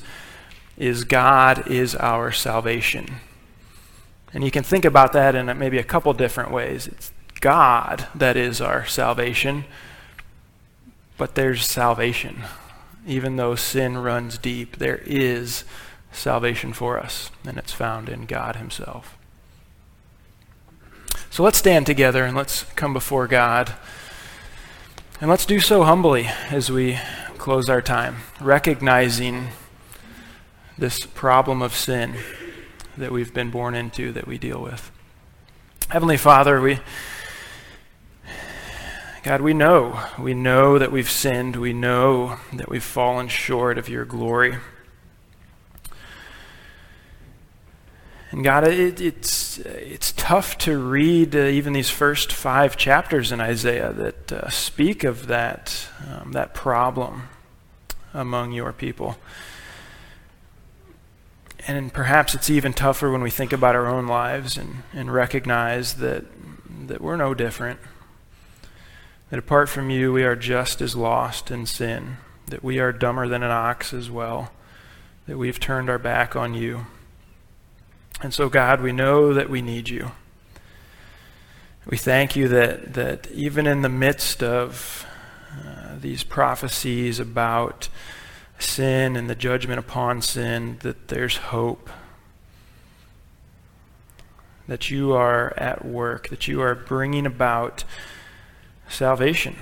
is 0.78 1.04
God 1.04 1.66
is 1.68 1.94
Our 1.94 2.32
Salvation. 2.32 3.16
And 4.32 4.42
you 4.42 4.50
can 4.50 4.62
think 4.62 4.84
about 4.84 5.12
that 5.12 5.34
in 5.34 5.46
maybe 5.58 5.76
a 5.76 5.84
couple 5.84 6.12
different 6.14 6.52
ways. 6.52 6.86
It's 6.86 7.12
God 7.40 8.08
that 8.14 8.36
is 8.36 8.60
our 8.60 8.86
salvation, 8.86 9.64
but 11.18 11.34
there's 11.34 11.66
salvation. 11.66 12.42
Even 13.06 13.36
though 13.36 13.54
sin 13.54 13.98
runs 13.98 14.38
deep, 14.38 14.76
there 14.76 15.02
is 15.04 15.64
salvation 16.12 16.72
for 16.72 16.98
us, 16.98 17.30
and 17.44 17.58
it's 17.58 17.72
found 17.72 18.08
in 18.08 18.26
God 18.26 18.56
Himself. 18.56 19.16
So 21.32 21.44
let's 21.44 21.58
stand 21.58 21.86
together 21.86 22.24
and 22.24 22.36
let's 22.36 22.64
come 22.74 22.92
before 22.92 23.28
God. 23.28 23.72
And 25.20 25.30
let's 25.30 25.46
do 25.46 25.60
so 25.60 25.84
humbly 25.84 26.28
as 26.50 26.72
we 26.72 26.98
close 27.38 27.68
our 27.68 27.80
time, 27.80 28.16
recognizing 28.40 29.50
this 30.76 31.06
problem 31.06 31.62
of 31.62 31.72
sin 31.72 32.16
that 32.96 33.12
we've 33.12 33.32
been 33.32 33.50
born 33.50 33.76
into, 33.76 34.10
that 34.10 34.26
we 34.26 34.38
deal 34.38 34.60
with. 34.60 34.90
Heavenly 35.88 36.16
Father, 36.16 36.60
we. 36.60 36.80
God, 39.22 39.40
we 39.40 39.54
know, 39.54 40.02
we 40.18 40.34
know 40.34 40.80
that 40.80 40.90
we've 40.90 41.10
sinned. 41.10 41.54
We 41.54 41.72
know 41.72 42.38
that 42.54 42.68
we've 42.68 42.82
fallen 42.82 43.28
short 43.28 43.78
of 43.78 43.88
your 43.88 44.04
glory. 44.04 44.56
And 48.30 48.44
God, 48.44 48.66
it, 48.66 49.00
it's, 49.00 49.58
it's 49.58 50.12
tough 50.12 50.56
to 50.58 50.78
read 50.78 51.34
uh, 51.34 51.40
even 51.40 51.72
these 51.72 51.90
first 51.90 52.32
five 52.32 52.76
chapters 52.76 53.32
in 53.32 53.40
Isaiah 53.40 53.92
that 53.92 54.32
uh, 54.32 54.48
speak 54.50 55.02
of 55.02 55.26
that, 55.26 55.88
um, 56.08 56.32
that 56.32 56.54
problem 56.54 57.28
among 58.14 58.52
your 58.52 58.72
people. 58.72 59.16
And 61.66 61.92
perhaps 61.92 62.34
it's 62.34 62.48
even 62.48 62.72
tougher 62.72 63.10
when 63.10 63.20
we 63.20 63.30
think 63.30 63.52
about 63.52 63.74
our 63.74 63.88
own 63.88 64.06
lives 64.06 64.56
and, 64.56 64.82
and 64.92 65.12
recognize 65.12 65.94
that, 65.94 66.24
that 66.86 67.00
we're 67.00 67.16
no 67.16 67.34
different. 67.34 67.80
That 69.30 69.38
apart 69.38 69.68
from 69.68 69.90
you, 69.90 70.12
we 70.12 70.22
are 70.22 70.36
just 70.36 70.80
as 70.80 70.94
lost 70.94 71.50
in 71.50 71.66
sin. 71.66 72.16
That 72.46 72.62
we 72.62 72.78
are 72.78 72.92
dumber 72.92 73.28
than 73.28 73.42
an 73.42 73.50
ox 73.50 73.92
as 73.92 74.08
well. 74.08 74.52
That 75.26 75.36
we've 75.36 75.60
turned 75.60 75.90
our 75.90 75.98
back 75.98 76.34
on 76.34 76.54
you. 76.54 76.86
And 78.22 78.34
so, 78.34 78.48
God, 78.50 78.82
we 78.82 78.92
know 78.92 79.32
that 79.32 79.48
we 79.48 79.62
need 79.62 79.88
you. 79.88 80.12
We 81.86 81.96
thank 81.96 82.36
you 82.36 82.48
that, 82.48 82.92
that 82.92 83.30
even 83.30 83.66
in 83.66 83.80
the 83.80 83.88
midst 83.88 84.42
of 84.42 85.06
uh, 85.58 85.96
these 85.98 86.22
prophecies 86.22 87.18
about 87.18 87.88
sin 88.58 89.16
and 89.16 89.30
the 89.30 89.34
judgment 89.34 89.78
upon 89.78 90.20
sin, 90.20 90.76
that 90.80 91.08
there's 91.08 91.36
hope. 91.36 91.88
That 94.68 94.90
you 94.90 95.14
are 95.14 95.54
at 95.56 95.84
work, 95.84 96.28
that 96.28 96.46
you 96.46 96.60
are 96.60 96.74
bringing 96.74 97.24
about 97.24 97.84
salvation. 98.88 99.56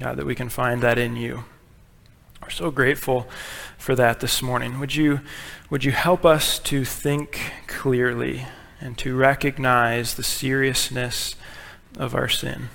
God, 0.00 0.16
that 0.16 0.26
we 0.26 0.34
can 0.34 0.48
find 0.48 0.82
that 0.82 0.98
in 0.98 1.16
you. 1.16 1.44
We're 2.40 2.50
so 2.50 2.70
grateful 2.70 3.28
for 3.82 3.96
that 3.96 4.20
this 4.20 4.40
morning. 4.40 4.78
Would 4.78 4.94
you, 4.94 5.22
would 5.68 5.82
you 5.82 5.90
help 5.90 6.24
us 6.24 6.60
to 6.60 6.84
think 6.84 7.40
clearly 7.66 8.46
and 8.80 8.96
to 8.98 9.16
recognize 9.16 10.14
the 10.14 10.22
seriousness 10.22 11.34
of 11.98 12.14
our 12.14 12.28
sin? 12.28 12.68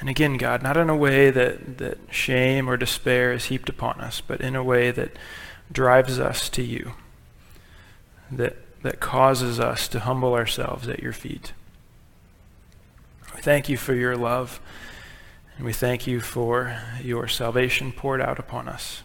And 0.00 0.08
again, 0.08 0.36
God, 0.36 0.64
not 0.64 0.76
in 0.76 0.90
a 0.90 0.96
way 0.96 1.30
that, 1.30 1.78
that 1.78 1.98
shame 2.10 2.68
or 2.68 2.76
despair 2.76 3.32
is 3.32 3.44
heaped 3.44 3.68
upon 3.68 4.00
us, 4.00 4.20
but 4.20 4.40
in 4.40 4.56
a 4.56 4.64
way 4.64 4.90
that 4.90 5.12
drives 5.70 6.18
us 6.18 6.48
to 6.48 6.62
you, 6.64 6.94
that, 8.32 8.56
that 8.82 8.98
causes 8.98 9.60
us 9.60 9.86
to 9.88 10.00
humble 10.00 10.34
ourselves 10.34 10.88
at 10.88 11.04
your 11.04 11.12
feet. 11.12 11.52
We 13.36 13.42
thank 13.42 13.68
you 13.68 13.76
for 13.76 13.94
your 13.94 14.16
love, 14.16 14.60
and 15.56 15.64
we 15.64 15.72
thank 15.72 16.08
you 16.08 16.18
for 16.18 16.76
your 17.00 17.28
salvation 17.28 17.92
poured 17.92 18.20
out 18.20 18.40
upon 18.40 18.68
us. 18.68 19.04